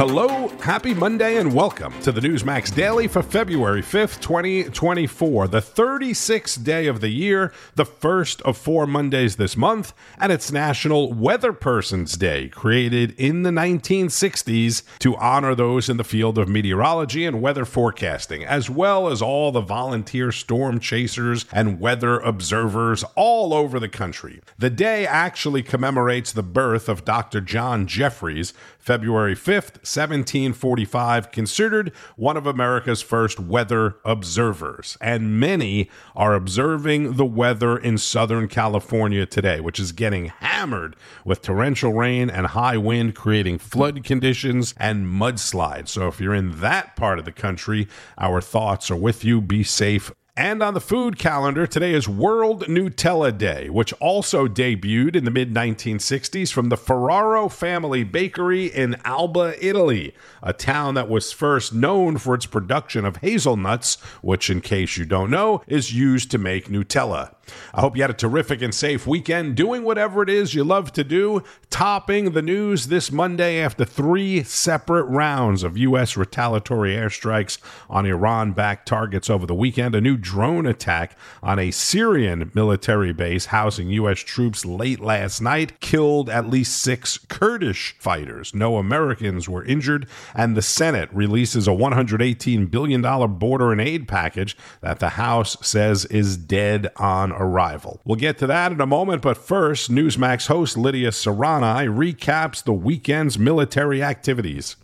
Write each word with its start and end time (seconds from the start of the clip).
Hello, 0.00 0.48
happy 0.62 0.94
Monday, 0.94 1.36
and 1.36 1.52
welcome 1.52 1.92
to 2.00 2.10
the 2.10 2.22
Newsmax 2.22 2.74
Daily 2.74 3.06
for 3.06 3.22
February 3.22 3.82
5th, 3.82 4.18
2024, 4.22 5.48
the 5.48 5.60
36th 5.60 6.64
day 6.64 6.86
of 6.86 7.02
the 7.02 7.10
year, 7.10 7.52
the 7.74 7.84
first 7.84 8.40
of 8.40 8.56
four 8.56 8.86
Mondays 8.86 9.36
this 9.36 9.58
month, 9.58 9.92
and 10.18 10.32
it's 10.32 10.50
National 10.50 11.12
Weather 11.12 11.52
Persons 11.52 12.16
Day, 12.16 12.48
created 12.48 13.14
in 13.18 13.42
the 13.42 13.50
1960s 13.50 14.84
to 15.00 15.16
honor 15.16 15.54
those 15.54 15.90
in 15.90 15.98
the 15.98 16.02
field 16.02 16.38
of 16.38 16.48
meteorology 16.48 17.26
and 17.26 17.42
weather 17.42 17.66
forecasting, 17.66 18.42
as 18.42 18.70
well 18.70 19.06
as 19.06 19.20
all 19.20 19.52
the 19.52 19.60
volunteer 19.60 20.32
storm 20.32 20.80
chasers 20.80 21.44
and 21.52 21.78
weather 21.78 22.18
observers 22.20 23.04
all 23.16 23.52
over 23.52 23.78
the 23.78 23.86
country. 23.86 24.40
The 24.56 24.70
day 24.70 25.06
actually 25.06 25.62
commemorates 25.62 26.32
the 26.32 26.42
birth 26.42 26.88
of 26.88 27.04
Dr. 27.04 27.42
John 27.42 27.86
Jeffries, 27.86 28.54
February 28.78 29.36
5th, 29.36 29.86
1745, 29.94 31.30
considered 31.30 31.92
one 32.16 32.36
of 32.36 32.46
America's 32.46 33.02
first 33.02 33.40
weather 33.40 33.96
observers. 34.04 34.96
And 35.00 35.40
many 35.40 35.90
are 36.14 36.34
observing 36.34 37.14
the 37.14 37.24
weather 37.24 37.76
in 37.76 37.98
Southern 37.98 38.48
California 38.48 39.26
today, 39.26 39.60
which 39.60 39.80
is 39.80 39.92
getting 39.92 40.26
hammered 40.26 40.96
with 41.24 41.42
torrential 41.42 41.92
rain 41.92 42.30
and 42.30 42.48
high 42.48 42.76
wind, 42.76 43.14
creating 43.14 43.58
flood 43.58 44.04
conditions 44.04 44.74
and 44.76 45.06
mudslides. 45.06 45.88
So 45.88 46.08
if 46.08 46.20
you're 46.20 46.34
in 46.34 46.60
that 46.60 46.96
part 46.96 47.18
of 47.18 47.24
the 47.24 47.32
country, 47.32 47.88
our 48.18 48.40
thoughts 48.40 48.90
are 48.90 48.96
with 48.96 49.24
you. 49.24 49.40
Be 49.40 49.62
safe 49.62 50.12
and 50.40 50.62
on 50.62 50.72
the 50.72 50.80
food 50.80 51.18
calendar, 51.18 51.66
today 51.66 51.92
is 51.92 52.08
World 52.08 52.64
Nutella 52.64 53.36
Day, 53.36 53.68
which 53.68 53.92
also 54.00 54.48
debuted 54.48 55.14
in 55.14 55.26
the 55.26 55.30
mid 55.30 55.52
1960s 55.52 56.50
from 56.50 56.70
the 56.70 56.78
Ferrero 56.78 57.50
family 57.50 58.04
bakery 58.04 58.64
in 58.64 58.96
Alba, 59.04 59.54
Italy, 59.62 60.14
a 60.42 60.54
town 60.54 60.94
that 60.94 61.10
was 61.10 61.30
first 61.30 61.74
known 61.74 62.16
for 62.16 62.34
its 62.34 62.46
production 62.46 63.04
of 63.04 63.18
hazelnuts, 63.18 63.96
which, 64.22 64.48
in 64.48 64.62
case 64.62 64.96
you 64.96 65.04
don't 65.04 65.30
know, 65.30 65.60
is 65.66 65.92
used 65.92 66.30
to 66.30 66.38
make 66.38 66.68
Nutella. 66.68 67.34
I 67.74 67.80
hope 67.80 67.96
you 67.96 68.02
had 68.02 68.10
a 68.10 68.14
terrific 68.14 68.62
and 68.62 68.74
safe 68.74 69.06
weekend 69.06 69.56
doing 69.56 69.84
whatever 69.84 70.22
it 70.22 70.30
is 70.30 70.54
you 70.54 70.64
love 70.64 70.92
to 70.92 71.04
do. 71.04 71.42
Topping 71.70 72.32
the 72.32 72.42
news 72.42 72.88
this 72.88 73.12
Monday 73.12 73.60
after 73.60 73.84
three 73.84 74.42
separate 74.42 75.04
rounds 75.04 75.62
of 75.62 75.78
U.S. 75.78 76.16
retaliatory 76.16 76.94
airstrikes 76.94 77.58
on 77.88 78.06
Iran 78.06 78.52
backed 78.52 78.88
targets 78.88 79.30
over 79.30 79.46
the 79.46 79.54
weekend, 79.54 79.94
a 79.94 80.00
new 80.00 80.16
drone 80.16 80.66
attack 80.66 81.16
on 81.42 81.58
a 81.58 81.70
Syrian 81.70 82.50
military 82.54 83.12
base 83.12 83.46
housing 83.46 83.90
U.S. 83.90 84.18
troops 84.20 84.64
late 84.64 85.00
last 85.00 85.40
night 85.40 85.80
killed 85.80 86.28
at 86.28 86.48
least 86.48 86.82
six 86.82 87.18
Kurdish 87.28 87.96
fighters. 87.98 88.54
No 88.54 88.76
Americans 88.76 89.48
were 89.48 89.64
injured, 89.64 90.06
and 90.34 90.56
the 90.56 90.62
Senate 90.62 91.08
releases 91.12 91.68
a 91.68 91.72
$118 91.72 92.70
billion 92.70 93.02
border 93.38 93.72
and 93.72 93.80
aid 93.80 94.08
package 94.08 94.56
that 94.80 94.98
the 94.98 95.10
House 95.10 95.56
says 95.60 96.04
is 96.06 96.36
dead 96.36 96.88
on 96.96 97.32
arrival. 97.40 98.00
We'll 98.04 98.16
get 98.16 98.38
to 98.38 98.46
that 98.46 98.70
in 98.70 98.80
a 98.80 98.86
moment, 98.86 99.22
but 99.22 99.36
first, 99.36 99.90
Newsmax 99.90 100.46
host 100.46 100.76
Lidia 100.76 101.10
Curanaj 101.10 101.88
recaps 101.88 102.62
the 102.62 102.72
weekend's 102.72 103.38
military 103.38 104.02
activities. 104.02 104.76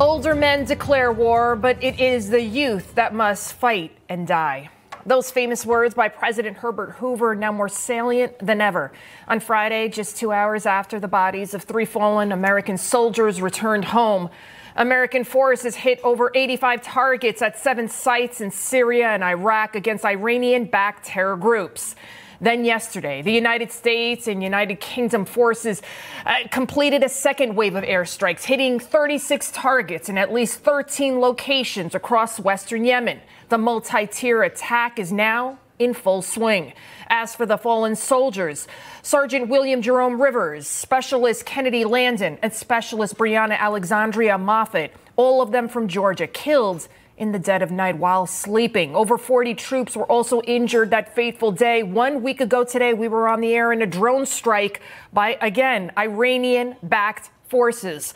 Older 0.00 0.34
men 0.34 0.64
declare 0.64 1.12
war, 1.12 1.54
but 1.54 1.82
it 1.82 2.00
is 2.00 2.30
the 2.30 2.42
youth 2.42 2.94
that 2.94 3.14
must 3.14 3.52
fight 3.52 3.96
and 4.08 4.26
die. 4.26 4.70
Those 5.08 5.30
famous 5.30 5.64
words 5.64 5.94
by 5.94 6.10
President 6.10 6.58
Herbert 6.58 6.90
Hoover 6.96 7.34
now 7.34 7.50
more 7.50 7.70
salient 7.70 8.38
than 8.40 8.60
ever. 8.60 8.92
On 9.26 9.40
Friday, 9.40 9.88
just 9.88 10.18
two 10.18 10.32
hours 10.32 10.66
after 10.66 11.00
the 11.00 11.08
bodies 11.08 11.54
of 11.54 11.62
three 11.62 11.86
fallen 11.86 12.30
American 12.30 12.76
soldiers 12.76 13.40
returned 13.40 13.86
home, 13.86 14.28
American 14.76 15.24
forces 15.24 15.76
hit 15.76 15.98
over 16.04 16.30
85 16.34 16.82
targets 16.82 17.40
at 17.40 17.58
seven 17.58 17.88
sites 17.88 18.42
in 18.42 18.50
Syria 18.50 19.08
and 19.08 19.24
Iraq 19.24 19.74
against 19.74 20.04
Iranian 20.04 20.66
backed 20.66 21.06
terror 21.06 21.36
groups. 21.36 21.96
Then 22.40 22.64
yesterday, 22.64 23.20
the 23.20 23.32
United 23.32 23.72
States 23.72 24.28
and 24.28 24.42
United 24.42 24.78
Kingdom 24.78 25.24
forces 25.24 25.82
uh, 26.24 26.36
completed 26.50 27.02
a 27.02 27.08
second 27.08 27.56
wave 27.56 27.74
of 27.74 27.82
airstrikes, 27.82 28.44
hitting 28.44 28.78
36 28.78 29.50
targets 29.52 30.08
in 30.08 30.16
at 30.16 30.32
least 30.32 30.60
13 30.60 31.18
locations 31.18 31.94
across 31.94 32.38
western 32.38 32.84
Yemen. 32.84 33.20
The 33.48 33.58
multi 33.58 34.06
tier 34.06 34.44
attack 34.44 34.98
is 35.00 35.10
now 35.10 35.58
in 35.78 35.94
full 35.94 36.22
swing. 36.22 36.72
As 37.08 37.34
for 37.34 37.46
the 37.46 37.56
fallen 37.56 37.96
soldiers, 37.96 38.68
Sergeant 39.02 39.48
William 39.48 39.82
Jerome 39.82 40.20
Rivers, 40.20 40.66
Specialist 40.66 41.46
Kennedy 41.46 41.84
Landon, 41.84 42.38
and 42.42 42.52
Specialist 42.52 43.16
Breonna 43.16 43.58
Alexsondria 43.58 44.38
Moffett, 44.38 44.90
all 45.16 45.40
of 45.40 45.50
them 45.50 45.68
from 45.68 45.88
Georgia, 45.88 46.26
killed 46.26 46.88
in 47.18 47.32
the 47.32 47.38
dead 47.38 47.60
of 47.60 47.70
night 47.70 47.98
while 47.98 48.26
sleeping. 48.26 48.94
Over 48.94 49.18
40 49.18 49.54
troops 49.54 49.96
were 49.96 50.06
also 50.06 50.40
injured 50.42 50.90
that 50.90 51.14
fateful 51.14 51.52
day. 51.52 51.82
One 51.82 52.22
week 52.22 52.40
ago 52.40 52.64
today, 52.64 52.94
we 52.94 53.08
were 53.08 53.28
on 53.28 53.40
the 53.40 53.52
air 53.52 53.72
in 53.72 53.82
a 53.82 53.86
drone 53.86 54.24
strike 54.24 54.80
by, 55.12 55.36
again, 55.40 55.92
Iranian 55.98 56.76
backed 56.82 57.30
forces. 57.48 58.14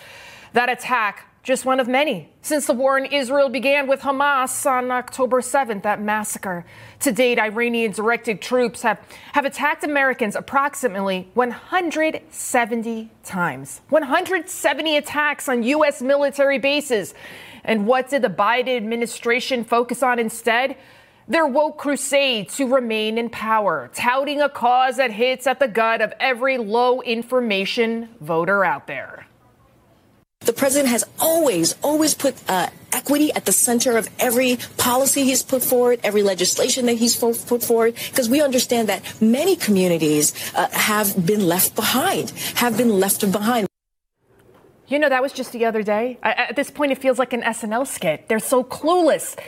That 0.53 0.71
attack 0.71 1.27
just 1.43 1.65
one 1.65 1.81
of 1.81 1.89
many. 1.89 2.29
Since 2.41 2.69
the 2.69 2.73
war 2.73 2.97
in 2.97 3.07
Israel 3.07 3.49
began 3.49 3.89
with 3.89 4.03
Hamas 4.03 4.65
on 4.65 4.93
October 4.93 5.41
7th, 5.41 5.83
that 5.83 6.01
massacre. 6.01 6.65
To 7.01 7.11
date, 7.11 7.41
Iranian 7.41 7.91
directed 7.91 8.41
troops 8.41 8.83
have, 8.83 9.01
have 9.33 9.45
attacked 9.45 9.83
Americans 9.83 10.37
approximately 10.37 11.29
170 11.35 13.11
times. 13.25 13.81
170 13.89 14.97
attacks 14.97 15.49
on 15.49 15.65
U.S. 15.65 16.01
military 16.01 16.59
bases. 16.61 17.13
And 17.65 17.87
what 17.87 18.11
did 18.11 18.23
the 18.23 18.29
Biden 18.29 18.77
administration 18.77 19.65
focus 19.65 20.03
on 20.03 20.19
instead? 20.19 20.77
Their 21.29 21.47
woke 21.47 21.79
crusade 21.79 22.49
to 22.51 22.67
remain 22.67 23.17
in 23.17 23.31
power, 23.31 23.91
touting 23.95 24.41
a 24.41 24.49
cause 24.49 24.97
that 24.97 25.13
hits 25.13 25.47
at 25.47 25.61
the 25.61 25.69
gut 25.69 26.01
of 26.01 26.13
every 26.19 26.59
low 26.59 27.01
information 27.01 28.09
voter 28.21 28.65
out 28.65 28.87
there. 28.87 29.27
The 30.41 30.53
president 30.53 30.91
has 30.91 31.05
always, 31.21 31.77
always 31.83 32.15
put 32.15 32.35
uh, 32.49 32.69
equity 32.93 33.33
at 33.33 33.47
the 33.47 33.53
center 33.53 33.97
of 33.97 34.09
every 34.19 34.59
policy 34.77 35.23
he's 35.23 35.43
put 35.43 35.63
forward, 35.63 36.01
every 36.03 36.25
legislation 36.25 36.87
that 36.87 36.95
he's 36.95 37.17
put 37.17 37.63
forward, 37.63 37.95
because 38.11 38.29
we 38.29 38.43
understand 38.43 38.89
that 38.89 39.03
many 39.23 39.55
communities 39.55 40.35
uh, 40.57 40.69
have 40.71 41.25
been 41.25 41.47
left 41.47 41.77
behind, 41.77 42.31
have 42.57 42.77
been 42.77 42.99
left 42.99 43.31
behind. 43.31 43.69
You 44.93 44.99
know, 44.99 45.09
that 45.09 45.23
was 45.23 45.33
just 45.33 45.53
the 45.53 45.65
other 45.65 45.83
day. 45.83 46.19
I, 46.23 46.33
at 46.33 46.55
this 46.55 46.71
point, 46.71 46.93
it 46.93 46.99
feels 46.99 47.19
like 47.19 47.33
an 47.33 47.41
SNL 47.41 47.87
skit. 47.87 48.29
They're 48.29 48.39
so 48.39 48.63
clueless. 48.63 49.39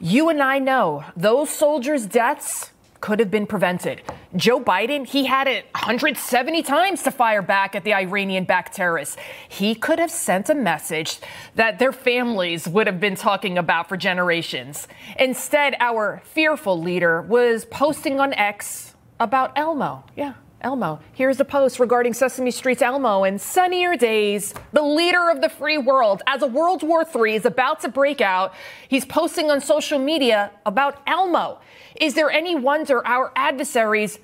You 0.00 0.30
and 0.30 0.42
I 0.42 0.58
know 0.58 1.04
those 1.14 1.50
soldiers' 1.50 2.06
deaths 2.06 2.70
could 3.02 3.20
have 3.20 3.30
been 3.30 3.46
prevented. 3.46 4.00
Joe 4.34 4.58
Biden, 4.58 5.06
he 5.06 5.26
had 5.26 5.46
it 5.46 5.66
170 5.74 6.62
times 6.62 7.02
to 7.02 7.10
fire 7.10 7.42
back 7.42 7.74
at 7.74 7.84
the 7.84 7.92
Iranian 7.92 8.44
backed 8.44 8.76
terrorists. 8.76 9.18
He 9.46 9.74
could 9.74 9.98
have 9.98 10.10
sent 10.10 10.48
a 10.48 10.54
message 10.54 11.18
that 11.54 11.78
their 11.78 11.92
families 11.92 12.66
would 12.66 12.86
have 12.86 12.98
been 12.98 13.14
talking 13.14 13.58
about 13.58 13.90
for 13.90 13.98
generations. 13.98 14.88
Instead, 15.18 15.76
our 15.80 16.22
fearful 16.24 16.80
leader 16.80 17.20
was 17.20 17.66
posting 17.66 18.20
on 18.20 18.32
X 18.32 18.94
about 19.20 19.52
Elmo. 19.54 20.04
Yeah. 20.16 20.32
Elmo. 20.60 20.98
Here's 21.12 21.38
a 21.38 21.44
post 21.44 21.78
regarding 21.78 22.14
Sesame 22.14 22.50
Street's 22.50 22.82
Elmo 22.82 23.24
and 23.24 23.40
sunnier 23.40 23.96
days. 23.96 24.54
The 24.72 24.82
leader 24.82 25.30
of 25.30 25.40
the 25.40 25.48
free 25.48 25.78
world, 25.78 26.22
as 26.26 26.42
a 26.42 26.46
World 26.46 26.82
War 26.82 27.04
III 27.04 27.36
is 27.36 27.46
about 27.46 27.80
to 27.80 27.88
break 27.88 28.20
out, 28.20 28.52
he's 28.88 29.04
posting 29.04 29.50
on 29.50 29.60
social 29.60 29.98
media 29.98 30.50
about 30.66 31.00
Elmo. 31.06 31.60
Is 32.00 32.14
there 32.14 32.30
any 32.30 32.56
wonder 32.56 33.06
our 33.06 33.32
adversaries 33.36 34.18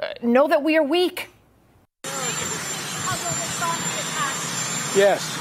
uh, 0.00 0.08
know 0.22 0.48
that 0.48 0.62
we 0.62 0.76
are 0.76 0.82
weak? 0.82 1.28
Yes. 4.96 5.36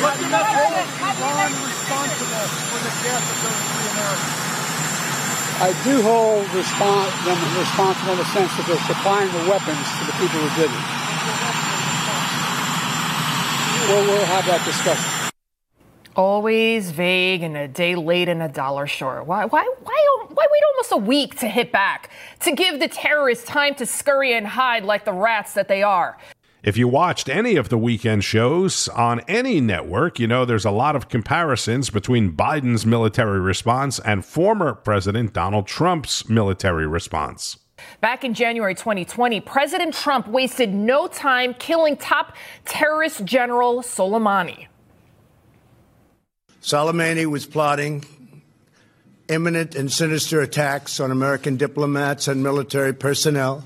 What 0.00 0.20
Iran 0.20 1.52
responsible 1.64 2.44
for 2.68 2.80
the 2.84 2.92
death 3.02 3.24
of 3.24 3.36
those 3.42 3.62
three 3.70 3.88
Americans? 3.92 4.59
I 5.60 5.72
do 5.84 6.00
hold 6.00 6.46
respons- 6.56 7.24
them 7.26 7.36
responsible 7.58 8.12
in 8.12 8.18
the 8.18 8.24
sense 8.32 8.50
that 8.56 8.64
they're 8.66 8.80
supplying 8.88 9.30
the 9.30 9.50
weapons 9.50 9.84
to 9.98 10.06
the 10.06 10.12
people 10.12 10.40
who 10.40 10.48
did 10.56 10.70
it. 10.72 10.84
We'll, 13.90 14.06
we'll 14.08 14.24
have 14.24 14.46
that 14.46 14.64
discussion. 14.64 15.04
Always 16.16 16.90
vague 16.92 17.42
and 17.42 17.58
a 17.58 17.68
day 17.68 17.94
late 17.94 18.30
and 18.30 18.42
a 18.42 18.48
dollar 18.48 18.86
short. 18.86 19.26
Why, 19.26 19.44
why, 19.44 19.62
why, 19.82 20.16
why 20.28 20.46
wait 20.50 20.62
almost 20.72 20.92
a 20.92 20.96
week 20.96 21.38
to 21.40 21.46
hit 21.46 21.72
back? 21.72 22.08
To 22.40 22.52
give 22.52 22.80
the 22.80 22.88
terrorists 22.88 23.44
time 23.44 23.74
to 23.74 23.84
scurry 23.84 24.32
and 24.32 24.46
hide 24.46 24.84
like 24.84 25.04
the 25.04 25.12
rats 25.12 25.52
that 25.54 25.68
they 25.68 25.82
are. 25.82 26.16
If 26.62 26.76
you 26.76 26.88
watched 26.88 27.30
any 27.30 27.56
of 27.56 27.70
the 27.70 27.78
weekend 27.78 28.22
shows 28.22 28.86
on 28.88 29.20
any 29.20 29.62
network, 29.62 30.18
you 30.18 30.26
know 30.26 30.44
there's 30.44 30.66
a 30.66 30.70
lot 30.70 30.94
of 30.94 31.08
comparisons 31.08 31.88
between 31.88 32.32
Biden's 32.36 32.84
military 32.84 33.40
response 33.40 33.98
and 34.00 34.22
former 34.22 34.74
President 34.74 35.32
Donald 35.32 35.66
Trump's 35.66 36.28
military 36.28 36.86
response. 36.86 37.58
Back 38.02 38.24
in 38.24 38.34
January 38.34 38.74
2020, 38.74 39.40
President 39.40 39.94
Trump 39.94 40.28
wasted 40.28 40.74
no 40.74 41.06
time 41.06 41.54
killing 41.54 41.96
top 41.96 42.36
terrorist 42.66 43.24
general 43.24 43.80
Soleimani. 43.80 44.66
Soleimani 46.60 47.24
was 47.24 47.46
plotting 47.46 48.04
imminent 49.30 49.74
and 49.74 49.90
sinister 49.90 50.42
attacks 50.42 51.00
on 51.00 51.10
American 51.10 51.56
diplomats 51.56 52.28
and 52.28 52.42
military 52.42 52.92
personnel, 52.92 53.64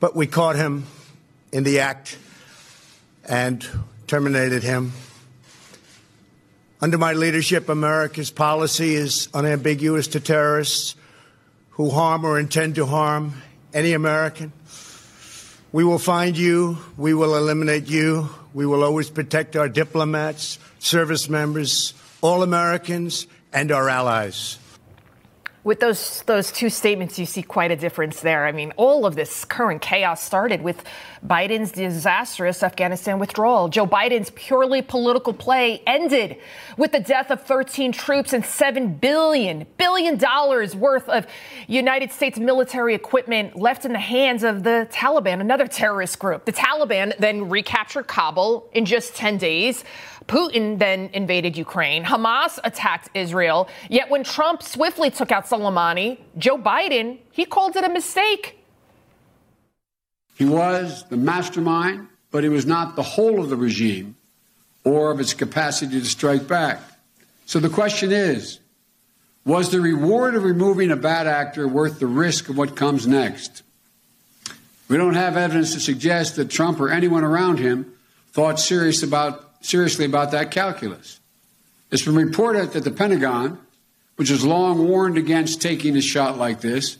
but 0.00 0.16
we 0.16 0.26
caught 0.26 0.56
him 0.56 0.84
in 1.52 1.62
the 1.62 1.78
act 1.78 2.18
and 3.28 3.66
terminated 4.06 4.62
him. 4.62 4.92
Under 6.80 6.98
my 6.98 7.12
leadership, 7.12 7.68
America's 7.68 8.30
policy 8.30 8.94
is 8.94 9.28
unambiguous 9.32 10.08
to 10.08 10.20
terrorists 10.20 10.96
who 11.70 11.90
harm 11.90 12.24
or 12.24 12.38
intend 12.38 12.74
to 12.76 12.86
harm 12.86 13.42
any 13.72 13.92
American. 13.92 14.52
We 15.72 15.84
will 15.84 15.98
find 15.98 16.36
you. 16.36 16.78
We 16.96 17.14
will 17.14 17.36
eliminate 17.36 17.88
you. 17.88 18.28
We 18.52 18.66
will 18.66 18.84
always 18.84 19.10
protect 19.10 19.56
our 19.56 19.68
diplomats, 19.68 20.58
service 20.78 21.28
members, 21.28 21.94
all 22.20 22.42
Americans, 22.42 23.26
and 23.52 23.72
our 23.72 23.88
allies 23.88 24.58
with 25.64 25.80
those 25.80 26.22
those 26.24 26.52
two 26.52 26.68
statements, 26.68 27.18
you 27.18 27.24
see 27.24 27.42
quite 27.42 27.70
a 27.70 27.76
difference 27.76 28.20
there. 28.20 28.46
I 28.46 28.52
mean, 28.52 28.72
all 28.76 29.06
of 29.06 29.16
this 29.16 29.46
current 29.46 29.80
chaos 29.80 30.22
started 30.22 30.62
with 30.62 30.84
Biden's 31.26 31.72
disastrous 31.72 32.62
Afghanistan 32.62 33.18
withdrawal. 33.18 33.68
Joe 33.68 33.86
Biden's 33.86 34.30
purely 34.34 34.82
political 34.82 35.32
play 35.32 35.82
ended 35.86 36.36
with 36.76 36.92
the 36.92 37.00
death 37.00 37.30
of 37.30 37.42
13 37.44 37.92
troops 37.92 38.34
and 38.34 38.44
7 38.44 38.94
billion 38.96 39.66
billion 39.78 40.18
dollars 40.18 40.76
worth 40.76 41.08
of 41.08 41.26
United 41.66 42.12
States 42.12 42.38
military 42.38 42.94
equipment 42.94 43.56
left 43.56 43.86
in 43.86 43.92
the 43.92 43.98
hands 43.98 44.44
of 44.44 44.64
the 44.64 44.86
Taliban, 44.92 45.40
another 45.40 45.66
terrorist 45.66 46.18
group. 46.18 46.44
The 46.44 46.52
Taliban 46.52 47.16
then 47.18 47.48
recaptured 47.48 48.06
Kabul 48.06 48.68
in 48.74 48.84
just 48.84 49.16
10 49.16 49.38
days. 49.38 49.82
Putin 50.26 50.78
then 50.78 51.10
invaded 51.12 51.56
Ukraine. 51.56 52.04
Hamas 52.04 52.58
attacked 52.64 53.10
Israel. 53.14 53.68
Yet 53.90 54.08
when 54.08 54.24
Trump 54.24 54.62
swiftly 54.62 55.10
took 55.10 55.30
out 55.30 55.46
Soleimani, 55.54 56.18
Joe 56.36 56.58
Biden, 56.58 57.18
he 57.30 57.44
called 57.44 57.76
it 57.76 57.84
a 57.84 57.88
mistake. 57.88 58.58
He 60.36 60.44
was 60.44 61.04
the 61.08 61.16
mastermind, 61.16 62.08
but 62.30 62.42
he 62.42 62.48
was 62.48 62.66
not 62.66 62.96
the 62.96 63.02
whole 63.02 63.40
of 63.40 63.50
the 63.50 63.56
regime 63.56 64.16
or 64.82 65.12
of 65.12 65.20
its 65.20 65.32
capacity 65.32 66.00
to 66.00 66.06
strike 66.06 66.48
back. 66.48 66.80
So 67.46 67.60
the 67.60 67.68
question 67.68 68.10
is 68.10 68.58
was 69.44 69.70
the 69.70 69.80
reward 69.80 70.34
of 70.34 70.42
removing 70.42 70.90
a 70.90 70.96
bad 70.96 71.26
actor 71.26 71.68
worth 71.68 71.98
the 72.00 72.06
risk 72.06 72.48
of 72.48 72.56
what 72.56 72.74
comes 72.74 73.06
next? 73.06 73.62
We 74.88 74.96
don't 74.96 75.14
have 75.14 75.36
evidence 75.36 75.74
to 75.74 75.80
suggest 75.80 76.36
that 76.36 76.50
Trump 76.50 76.80
or 76.80 76.90
anyone 76.90 77.24
around 77.24 77.58
him 77.58 77.92
thought 78.32 78.58
serious 78.58 79.02
about 79.02 79.64
seriously 79.64 80.04
about 80.04 80.32
that 80.32 80.50
calculus. 80.50 81.20
It's 81.90 82.02
been 82.02 82.16
reported 82.16 82.72
that 82.72 82.84
the 82.84 82.90
Pentagon, 82.90 83.58
which 84.16 84.28
has 84.28 84.44
long 84.44 84.88
warned 84.88 85.18
against 85.18 85.60
taking 85.60 85.96
a 85.96 86.00
shot 86.00 86.38
like 86.38 86.60
this, 86.60 86.98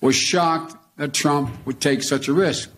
was 0.00 0.16
shocked 0.16 0.76
that 0.96 1.12
Trump 1.12 1.50
would 1.66 1.80
take 1.80 2.02
such 2.02 2.28
a 2.28 2.32
risk. 2.32 2.70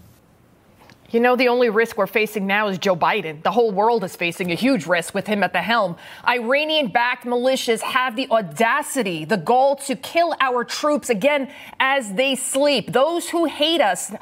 You 1.12 1.18
know, 1.18 1.34
the 1.34 1.48
only 1.48 1.70
risk 1.70 1.96
we're 1.96 2.06
facing 2.06 2.46
now 2.46 2.68
is 2.68 2.78
Joe 2.78 2.94
Biden. 2.94 3.42
The 3.42 3.50
whole 3.50 3.72
world 3.72 4.04
is 4.04 4.14
facing 4.14 4.52
a 4.52 4.54
huge 4.54 4.86
risk 4.86 5.12
with 5.12 5.26
him 5.26 5.42
at 5.42 5.52
the 5.52 5.60
helm. 5.60 5.96
Iranian 6.24 6.86
backed 6.86 7.26
militias 7.26 7.80
have 7.80 8.14
the 8.14 8.30
audacity, 8.30 9.24
the 9.24 9.36
goal 9.36 9.74
to 9.74 9.96
kill 9.96 10.36
our 10.40 10.62
troops 10.62 11.10
again 11.10 11.50
as 11.80 12.12
they 12.14 12.36
sleep. 12.36 12.92
Those 12.92 13.28
who 13.28 13.46
hate 13.46 13.80
us, 13.80 14.12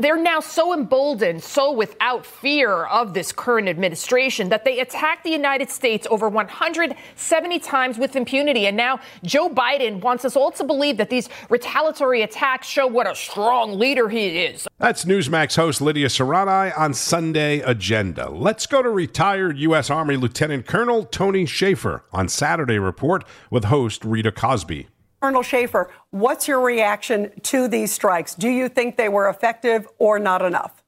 they're 0.00 0.20
now 0.20 0.40
so 0.40 0.74
emboldened, 0.74 1.44
so 1.44 1.70
without 1.70 2.26
fear 2.26 2.86
of 2.86 3.14
this 3.14 3.30
current 3.30 3.68
administration 3.68 4.48
that 4.48 4.64
they 4.64 4.80
attack 4.80 5.22
the 5.22 5.30
United 5.30 5.70
States 5.70 6.04
over 6.10 6.28
170 6.28 7.58
times 7.60 7.96
with 7.96 8.16
impunity. 8.16 8.66
And 8.66 8.76
now 8.76 8.98
Joe 9.22 9.48
Biden 9.48 10.00
wants 10.00 10.24
us 10.24 10.34
all 10.34 10.50
to 10.50 10.64
believe 10.64 10.96
that 10.96 11.10
these 11.10 11.28
retaliatory 11.48 12.22
attacks 12.22 12.66
show 12.66 12.88
what 12.88 13.06
a 13.06 13.14
strong 13.14 13.78
leader 13.78 14.08
he 14.08 14.44
is. 14.44 14.66
That's 14.78 15.04
Newsmax 15.04 15.54
host 15.54 15.80
Lidia 15.80 16.08
Curanaj 16.24 16.72
on 16.78 16.94
Sunday 16.94 17.60
Agenda. 17.60 18.30
Let's 18.30 18.66
go 18.66 18.82
to 18.82 18.88
retired 18.88 19.58
U.S. 19.58 19.90
Army 19.90 20.16
Lieutenant 20.16 20.66
Colonel 20.66 21.04
Tony 21.04 21.44
Shaffer 21.44 22.02
on 22.14 22.30
Saturday 22.30 22.78
Report 22.78 23.24
with 23.50 23.64
host 23.64 24.02
Rita 24.06 24.32
Cosby. 24.32 24.88
Colonel 25.20 25.42
Shaffer, 25.42 25.90
what's 26.12 26.48
your 26.48 26.60
reaction 26.62 27.30
to 27.42 27.68
these 27.68 27.92
strikes? 27.92 28.34
Do 28.34 28.48
you 28.48 28.70
think 28.70 28.96
they 28.96 29.10
were 29.10 29.28
effective 29.28 29.86
or 29.98 30.18
not 30.18 30.40
enough? 30.40 30.82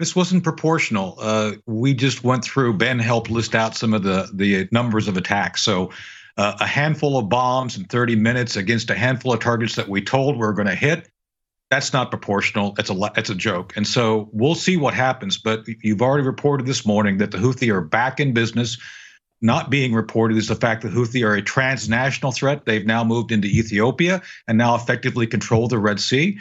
This 0.00 0.16
wasn't 0.16 0.42
proportional. 0.42 1.16
Uh, 1.20 1.52
we 1.66 1.94
just 1.94 2.24
went 2.24 2.42
through. 2.42 2.72
Ben 2.78 2.98
helped 2.98 3.30
list 3.30 3.54
out 3.54 3.76
some 3.76 3.94
of 3.94 4.02
the 4.02 4.28
the 4.34 4.68
numbers 4.72 5.06
of 5.06 5.16
attacks. 5.16 5.62
So, 5.62 5.90
uh, 6.36 6.56
a 6.58 6.66
handful 6.66 7.16
of 7.16 7.28
bombs 7.28 7.76
in 7.76 7.84
30 7.84 8.16
minutes 8.16 8.56
against 8.56 8.90
a 8.90 8.96
handful 8.96 9.32
of 9.32 9.38
targets 9.38 9.76
that 9.76 9.88
we 9.88 10.02
told 10.02 10.34
we 10.34 10.40
were 10.40 10.52
going 10.52 10.66
to 10.66 10.74
hit 10.74 11.08
that's 11.72 11.94
not 11.94 12.10
proportional. 12.10 12.74
It's 12.78 12.90
a 12.90 13.12
it's 13.16 13.30
a 13.30 13.34
joke. 13.34 13.72
And 13.76 13.86
so 13.86 14.28
we'll 14.30 14.54
see 14.54 14.76
what 14.76 14.92
happens. 14.92 15.38
But 15.38 15.64
you've 15.66 16.02
already 16.02 16.22
reported 16.22 16.66
this 16.66 16.84
morning 16.84 17.16
that 17.16 17.30
the 17.30 17.38
Houthi 17.38 17.72
are 17.72 17.80
back 17.80 18.20
in 18.20 18.34
business. 18.34 18.76
Not 19.40 19.70
being 19.70 19.94
reported 19.94 20.36
is 20.36 20.48
the 20.48 20.54
fact 20.54 20.82
that 20.82 20.92
Houthi 20.92 21.26
are 21.26 21.34
a 21.34 21.40
transnational 21.40 22.30
threat. 22.30 22.66
They've 22.66 22.84
now 22.84 23.04
moved 23.04 23.32
into 23.32 23.48
Ethiopia 23.48 24.20
and 24.46 24.58
now 24.58 24.74
effectively 24.74 25.26
control 25.26 25.66
the 25.66 25.78
Red 25.78 25.98
Sea. 25.98 26.38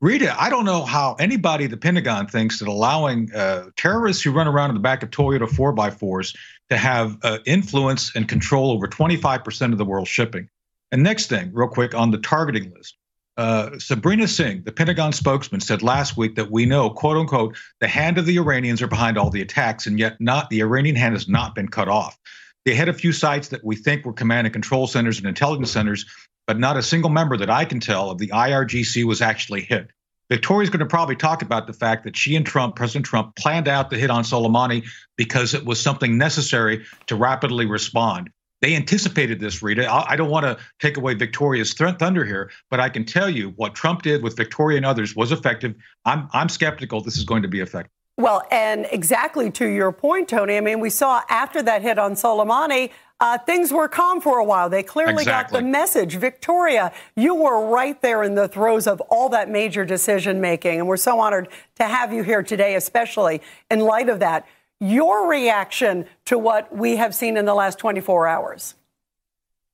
Rita, 0.00 0.34
I 0.36 0.50
don't 0.50 0.64
know 0.64 0.84
how 0.84 1.14
anybody 1.20 1.66
at 1.66 1.70
the 1.70 1.76
Pentagon 1.76 2.26
thinks 2.26 2.58
that 2.58 2.66
allowing 2.66 3.32
uh, 3.32 3.66
terrorists 3.76 4.24
who 4.24 4.32
run 4.32 4.48
around 4.48 4.70
in 4.70 4.74
the 4.74 4.80
back 4.80 5.04
of 5.04 5.10
Toyota 5.10 5.48
4x4s 5.48 6.36
to 6.70 6.76
have 6.76 7.16
uh, 7.22 7.38
influence 7.46 8.16
and 8.16 8.28
control 8.28 8.72
over 8.72 8.88
25% 8.88 9.70
of 9.70 9.78
the 9.78 9.84
world's 9.84 10.10
shipping. 10.10 10.48
And 10.90 11.04
next 11.04 11.28
thing, 11.28 11.52
real 11.54 11.68
quick, 11.68 11.94
on 11.94 12.10
the 12.10 12.18
targeting 12.18 12.72
list. 12.76 12.96
Uh, 13.36 13.78
Sabrina 13.78 14.26
Singh, 14.26 14.62
the 14.62 14.72
Pentagon 14.72 15.12
spokesman, 15.12 15.60
said 15.60 15.82
last 15.82 16.16
week 16.16 16.36
that 16.36 16.50
we 16.50 16.64
know, 16.64 16.88
quote 16.88 17.18
unquote, 17.18 17.56
the 17.80 17.88
hand 17.88 18.16
of 18.16 18.24
the 18.24 18.38
Iranians 18.38 18.80
are 18.80 18.86
behind 18.86 19.18
all 19.18 19.28
the 19.28 19.42
attacks, 19.42 19.86
and 19.86 19.98
yet 19.98 20.18
not 20.20 20.48
the 20.48 20.60
Iranian 20.60 20.96
hand 20.96 21.14
has 21.14 21.28
not 21.28 21.54
been 21.54 21.68
cut 21.68 21.88
off. 21.88 22.18
They 22.64 22.74
had 22.74 22.88
a 22.88 22.94
few 22.94 23.12
sites 23.12 23.48
that 23.48 23.62
we 23.62 23.76
think 23.76 24.04
were 24.04 24.12
command 24.12 24.46
and 24.46 24.54
control 24.54 24.86
centers 24.86 25.18
and 25.18 25.26
intelligence 25.26 25.70
centers, 25.70 26.06
but 26.46 26.58
not 26.58 26.78
a 26.78 26.82
single 26.82 27.10
member 27.10 27.36
that 27.36 27.50
I 27.50 27.64
can 27.64 27.78
tell 27.78 28.10
of 28.10 28.18
the 28.18 28.28
IRGC 28.28 29.04
was 29.04 29.20
actually 29.20 29.62
hit. 29.62 29.90
Victoria's 30.28 30.70
going 30.70 30.80
to 30.80 30.86
probably 30.86 31.14
talk 31.14 31.42
about 31.42 31.66
the 31.66 31.72
fact 31.72 32.04
that 32.04 32.16
she 32.16 32.34
and 32.34 32.44
Trump, 32.44 32.74
President 32.74 33.06
Trump, 33.06 33.36
planned 33.36 33.68
out 33.68 33.90
the 33.90 33.98
hit 33.98 34.10
on 34.10 34.24
Soleimani 34.24 34.84
because 35.16 35.54
it 35.54 35.64
was 35.64 35.80
something 35.80 36.18
necessary 36.18 36.84
to 37.06 37.14
rapidly 37.14 37.66
respond. 37.66 38.30
They 38.62 38.74
anticipated 38.74 39.38
this, 39.38 39.62
Rita. 39.62 39.90
I 39.92 40.16
don't 40.16 40.30
want 40.30 40.44
to 40.44 40.56
take 40.80 40.96
away 40.96 41.14
Victoria's 41.14 41.72
thunder 41.74 42.24
here, 42.24 42.50
but 42.70 42.80
I 42.80 42.88
can 42.88 43.04
tell 43.04 43.28
you 43.28 43.50
what 43.56 43.74
Trump 43.74 44.02
did 44.02 44.22
with 44.22 44.36
Victoria 44.36 44.78
and 44.78 44.86
others 44.86 45.14
was 45.14 45.30
effective. 45.30 45.74
I'm 46.04 46.28
I'm 46.32 46.48
skeptical 46.48 47.00
this 47.00 47.18
is 47.18 47.24
going 47.24 47.42
to 47.42 47.48
be 47.48 47.60
effective. 47.60 47.90
Well, 48.18 48.46
and 48.50 48.86
exactly 48.90 49.50
to 49.52 49.66
your 49.66 49.92
point, 49.92 50.28
Tony. 50.28 50.56
I 50.56 50.60
mean, 50.60 50.80
we 50.80 50.88
saw 50.88 51.20
after 51.28 51.62
that 51.62 51.82
hit 51.82 51.98
on 51.98 52.12
Soleimani, 52.12 52.90
uh, 53.20 53.36
things 53.38 53.72
were 53.72 53.88
calm 53.88 54.22
for 54.22 54.38
a 54.38 54.44
while. 54.44 54.70
They 54.70 54.82
clearly 54.82 55.22
exactly. 55.22 55.58
got 55.58 55.64
the 55.64 55.70
message. 55.70 56.16
Victoria, 56.16 56.92
you 57.14 57.34
were 57.34 57.68
right 57.68 58.00
there 58.00 58.22
in 58.22 58.34
the 58.34 58.48
throes 58.48 58.86
of 58.86 59.00
all 59.02 59.28
that 59.30 59.50
major 59.50 59.84
decision 59.84 60.40
making, 60.40 60.78
and 60.78 60.88
we're 60.88 60.96
so 60.96 61.20
honored 61.20 61.48
to 61.76 61.84
have 61.84 62.12
you 62.12 62.22
here 62.22 62.42
today, 62.42 62.74
especially 62.74 63.42
in 63.70 63.80
light 63.80 64.08
of 64.08 64.18
that 64.20 64.46
your 64.80 65.28
reaction 65.28 66.06
to 66.26 66.38
what 66.38 66.74
we 66.74 66.96
have 66.96 67.14
seen 67.14 67.36
in 67.36 67.44
the 67.44 67.54
last 67.54 67.78
24 67.78 68.26
hours. 68.26 68.74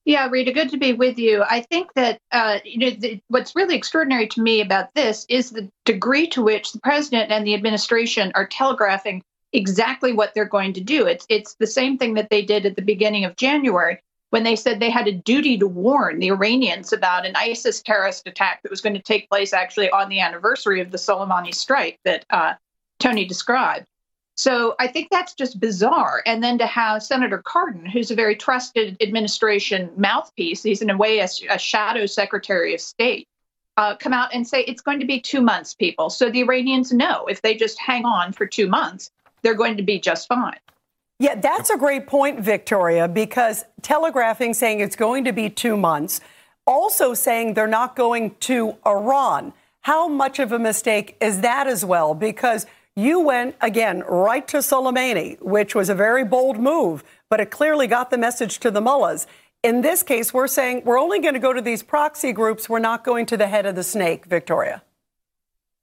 Yeah, 0.05 0.29
Rita, 0.29 0.53
good 0.53 0.71
to 0.71 0.79
be 0.79 0.93
with 0.93 1.17
you. 1.19 1.45
I 1.49 1.61
think 1.61 1.93
that 1.95 2.19
uh, 2.33 2.59
you 2.65 2.79
know 2.79 2.91
the, 2.91 3.21
what's 3.29 3.55
really 3.55 3.77
extraordinary 3.77 4.27
to 4.29 4.43
me 4.43 4.61
about 4.61 4.93
this 4.95 5.25
is 5.29 5.51
the 5.51 5.71
degree 5.85 6.27
to 6.29 6.43
which 6.43 6.73
the 6.73 6.81
president 6.81 7.31
and 7.31 7.47
the 7.47 7.55
administration 7.55 8.33
are 8.35 8.47
telegraphing 8.47 9.23
exactly 9.53 10.13
what 10.13 10.35
they're 10.35 10.45
going 10.45 10.73
to 10.73 10.81
do. 10.81 11.07
It's 11.07 11.25
it's 11.29 11.55
the 11.55 11.69
same 11.69 11.99
thing 11.99 12.15
that 12.15 12.31
they 12.31 12.43
did 12.43 12.67
at 12.67 12.75
the 12.75 12.83
beginning 12.83 13.25
of 13.25 13.37
January 13.37 14.03
when 14.31 14.43
they 14.43 14.57
said 14.57 14.81
they 14.81 14.91
had 14.91 15.07
a 15.07 15.13
duty 15.13 15.59
to 15.59 15.69
warn 15.69 16.19
the 16.19 16.31
Iranians 16.31 16.93
about 16.93 17.27
an 17.27 17.37
ISIS 17.37 17.83
terrorist 17.83 18.27
attack 18.27 18.63
that 18.63 18.71
was 18.71 18.81
going 18.81 18.95
to 18.95 19.03
take 19.03 19.29
place 19.29 19.53
actually 19.53 19.91
on 19.91 20.09
the 20.09 20.21
anniversary 20.21 20.81
of 20.81 20.91
the 20.91 20.97
Soleimani 20.97 21.55
strike 21.55 22.01
that 22.05 22.25
uh, 22.31 22.55
Tony 22.99 23.27
described. 23.27 23.87
So 24.35 24.75
I 24.79 24.87
think 24.87 25.09
that's 25.11 25.35
just 25.35 25.61
bizarre. 25.61 26.23
And 26.25 26.43
then 26.43 26.59
to 26.59 26.67
have 26.67 27.03
Senator 27.03 27.43
Cardin, 27.43 27.87
who's 27.87 28.11
a 28.11 28.15
very 28.15 28.35
trusted 28.35 28.97
administration 29.01 29.91
mouthpiece, 29.97 30.63
he's 30.63 30.83
in 30.83 30.91
a 30.91 30.97
way 30.97 31.19
a, 31.19 31.29
a 31.51 31.59
shadow 31.59 32.07
Secretary 32.07 32.75
of 32.75 32.81
State, 32.81 33.29
uh, 33.77 33.97
come 33.97 34.13
out 34.13 34.35
and 34.35 34.47
say 34.47 34.63
it's 34.63 34.83
going 34.83 35.01
to 35.01 35.07
be 35.07 35.21
two 35.21 35.41
months, 35.41 35.75
people. 35.75 36.11
So 36.11 36.31
the 36.31 36.41
Iranians 36.41 36.93
know 36.93 37.27
if 37.27 37.43
they 37.43 37.55
just 37.55 37.79
hang 37.79 38.05
on 38.05 38.33
for 38.33 38.47
two 38.47 38.69
months, 38.69 39.11
they're 39.43 39.55
going 39.55 39.77
to 39.77 39.83
be 39.83 40.01
just 40.01 40.29
fine. 40.29 40.59
Yeah, 41.19 41.37
that's 41.37 41.71
a 41.71 41.77
great 41.77 42.07
point, 42.07 42.41
Victoria, 42.41 43.07
because 43.09 43.65
telegraphing 43.83 44.55
saying 44.55 44.81
it's 44.81 44.97
going 44.97 45.25
to 45.25 45.33
be 45.33 45.49
two 45.51 45.77
months, 45.77 46.21
also 46.67 47.15
saying 47.15 47.55
they're 47.55 47.67
not 47.67 47.97
going 47.97 48.35
to 48.41 48.77
Iran. 48.87 49.53
how 49.83 50.09
much 50.09 50.39
of 50.39 50.53
a 50.53 50.59
mistake 50.59 51.17
is 51.21 51.41
that 51.41 51.67
as 51.67 51.85
well? 51.85 52.15
Because 52.15 52.67
you 52.97 53.21
went, 53.21 53.57
again, 53.61 54.01
right 54.01 54.47
to 54.49 54.59
Soleimani, 54.59 55.41
which 55.41 55.75
was 55.75 55.89
a 55.89 55.95
very 55.95 56.25
bold 56.25 56.59
move, 56.59 57.03
but 57.31 57.41
it 57.41 57.51
clearly 57.51 57.87
got 57.87 58.11
the 58.11 58.19
message 58.19 58.59
to 58.61 58.71
the 58.71 58.81
mullahs. 58.81 59.27
In 59.63 59.81
this 59.81 60.03
case, 60.03 60.35
we're 60.35 60.49
saying 60.49 60.83
we're 60.85 61.01
only 61.01 61.21
going 61.21 61.35
to 61.35 61.41
go 61.41 61.53
to 61.53 61.63
these 61.63 61.83
proxy 61.83 62.33
groups. 62.33 62.69
We're 62.69 62.81
not 62.81 63.05
going 63.05 63.27
to 63.27 63.37
the 63.37 63.47
head 63.47 63.65
of 63.65 63.77
the 63.77 63.83
snake, 63.83 64.27
Victoria. 64.27 64.83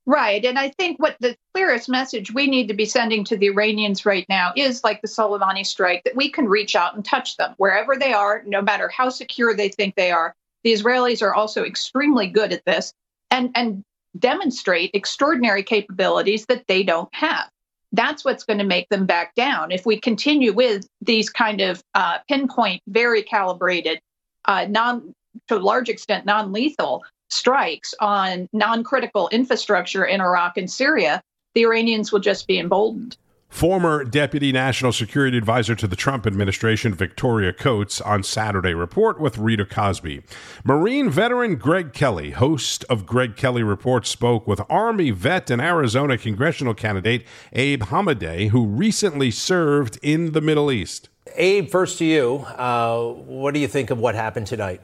Right. 0.06 0.44
And 0.44 0.58
I 0.58 0.70
think 0.70 1.00
what 1.00 1.16
the 1.20 1.38
clearest 1.54 1.88
message 1.88 2.34
we 2.34 2.48
need 2.48 2.68
to 2.68 2.74
be 2.74 2.86
sending 2.86 3.24
to 3.26 3.38
the 3.38 3.48
Iranians 3.48 4.06
right 4.06 4.26
now 4.28 4.52
is 4.56 4.84
like 4.84 5.02
the 5.02 5.08
Soleimani 5.08 5.66
strike 5.66 6.04
that 6.04 6.16
we 6.16 6.32
can 6.32 6.46
reach 6.46 6.76
out 6.76 6.96
and 6.96 7.06
touch 7.06 7.38
them 7.38 7.54
wherever 7.58 7.96
they 7.96 8.12
are, 8.12 8.44
no 8.46 8.62
matter 8.62 8.90
how 8.90 9.10
secure 9.10 9.56
they 9.56 9.70
think 9.70 9.96
they 9.96 10.12
are. 10.12 10.36
The 10.64 10.74
Israelis 10.74 11.22
are 11.22 11.34
also 11.34 11.64
extremely 11.64 12.28
good 12.28 12.54
at 12.54 12.66
this 12.66 12.94
and, 13.32 13.52
and 13.56 13.84
demonstrate 14.18 14.92
extraordinary 14.94 15.64
capabilities 15.64 16.46
that 16.48 16.66
they 16.68 16.84
don't 16.84 17.14
have. 17.14 17.50
That's 17.92 18.24
what's 18.24 18.44
going 18.44 18.60
to 18.60 18.66
make 18.66 18.88
them 18.90 19.06
back 19.06 19.34
down. 19.36 19.72
If 19.72 19.86
we 19.86 20.00
continue 20.00 20.54
with 20.54 20.88
these 21.02 21.30
kind 21.30 21.62
of 21.62 21.84
uh, 21.96 22.20
pinpoint, 22.28 22.82
very 22.88 23.24
calibrated, 23.24 24.00
uh, 24.46 24.66
non 24.70 25.14
to 25.48 25.58
a 25.58 25.60
large 25.60 25.90
extent 25.90 26.26
non 26.26 26.52
lethal 26.52 27.04
strikes 27.30 27.94
on 28.00 28.48
non 28.54 28.84
critical 28.84 29.30
infrastructure 29.30 30.06
in 30.06 30.22
Iraq 30.22 30.58
and 30.58 30.70
Syria, 30.70 31.22
the 31.56 31.64
Iranians 31.64 32.12
will 32.12 32.20
just 32.20 32.48
be 32.48 32.60
emboldened. 32.60 33.18
Former 33.50 34.04
Deputy 34.04 34.52
National 34.52 34.94
Security 34.94 35.36
Advisor 35.38 35.76
to 35.76 35.88
the 35.88 35.96
Trump 35.96 36.28
administration, 36.28 36.94
Victoria 36.94 37.52
Coates, 37.52 38.00
on 38.00 38.24
Saturday 38.24 38.76
Report 38.76 39.20
with 39.20 39.40
Rita 39.40 39.66
Cosby. 39.66 40.22
Marine 40.64 41.10
veteran 41.10 41.56
Greg 41.56 41.92
Kelly, 41.92 42.30
host 42.32 42.86
of 42.90 43.08
Greg 43.08 43.36
Kelly 43.36 43.64
Report, 43.64 44.06
spoke 44.06 44.48
with 44.48 44.62
Army 44.70 45.10
vet 45.10 45.50
and 45.50 45.62
Arizona 45.62 46.18
congressional 46.18 46.76
candidate 46.76 47.26
Abe 47.52 47.84
Hamadeh, 47.84 48.50
who 48.50 48.66
recently 48.66 49.32
served 49.32 49.98
in 50.04 50.32
the 50.34 50.42
Middle 50.42 50.72
East. 50.72 51.10
Abe, 51.36 51.68
first 51.68 51.98
to 51.98 52.06
you. 52.06 52.46
Uh, 52.56 53.04
what 53.08 53.54
do 53.56 53.60
you 53.60 53.68
think 53.68 53.90
of 53.90 53.98
what 53.98 54.14
happened 54.14 54.48
tonight? 54.48 54.80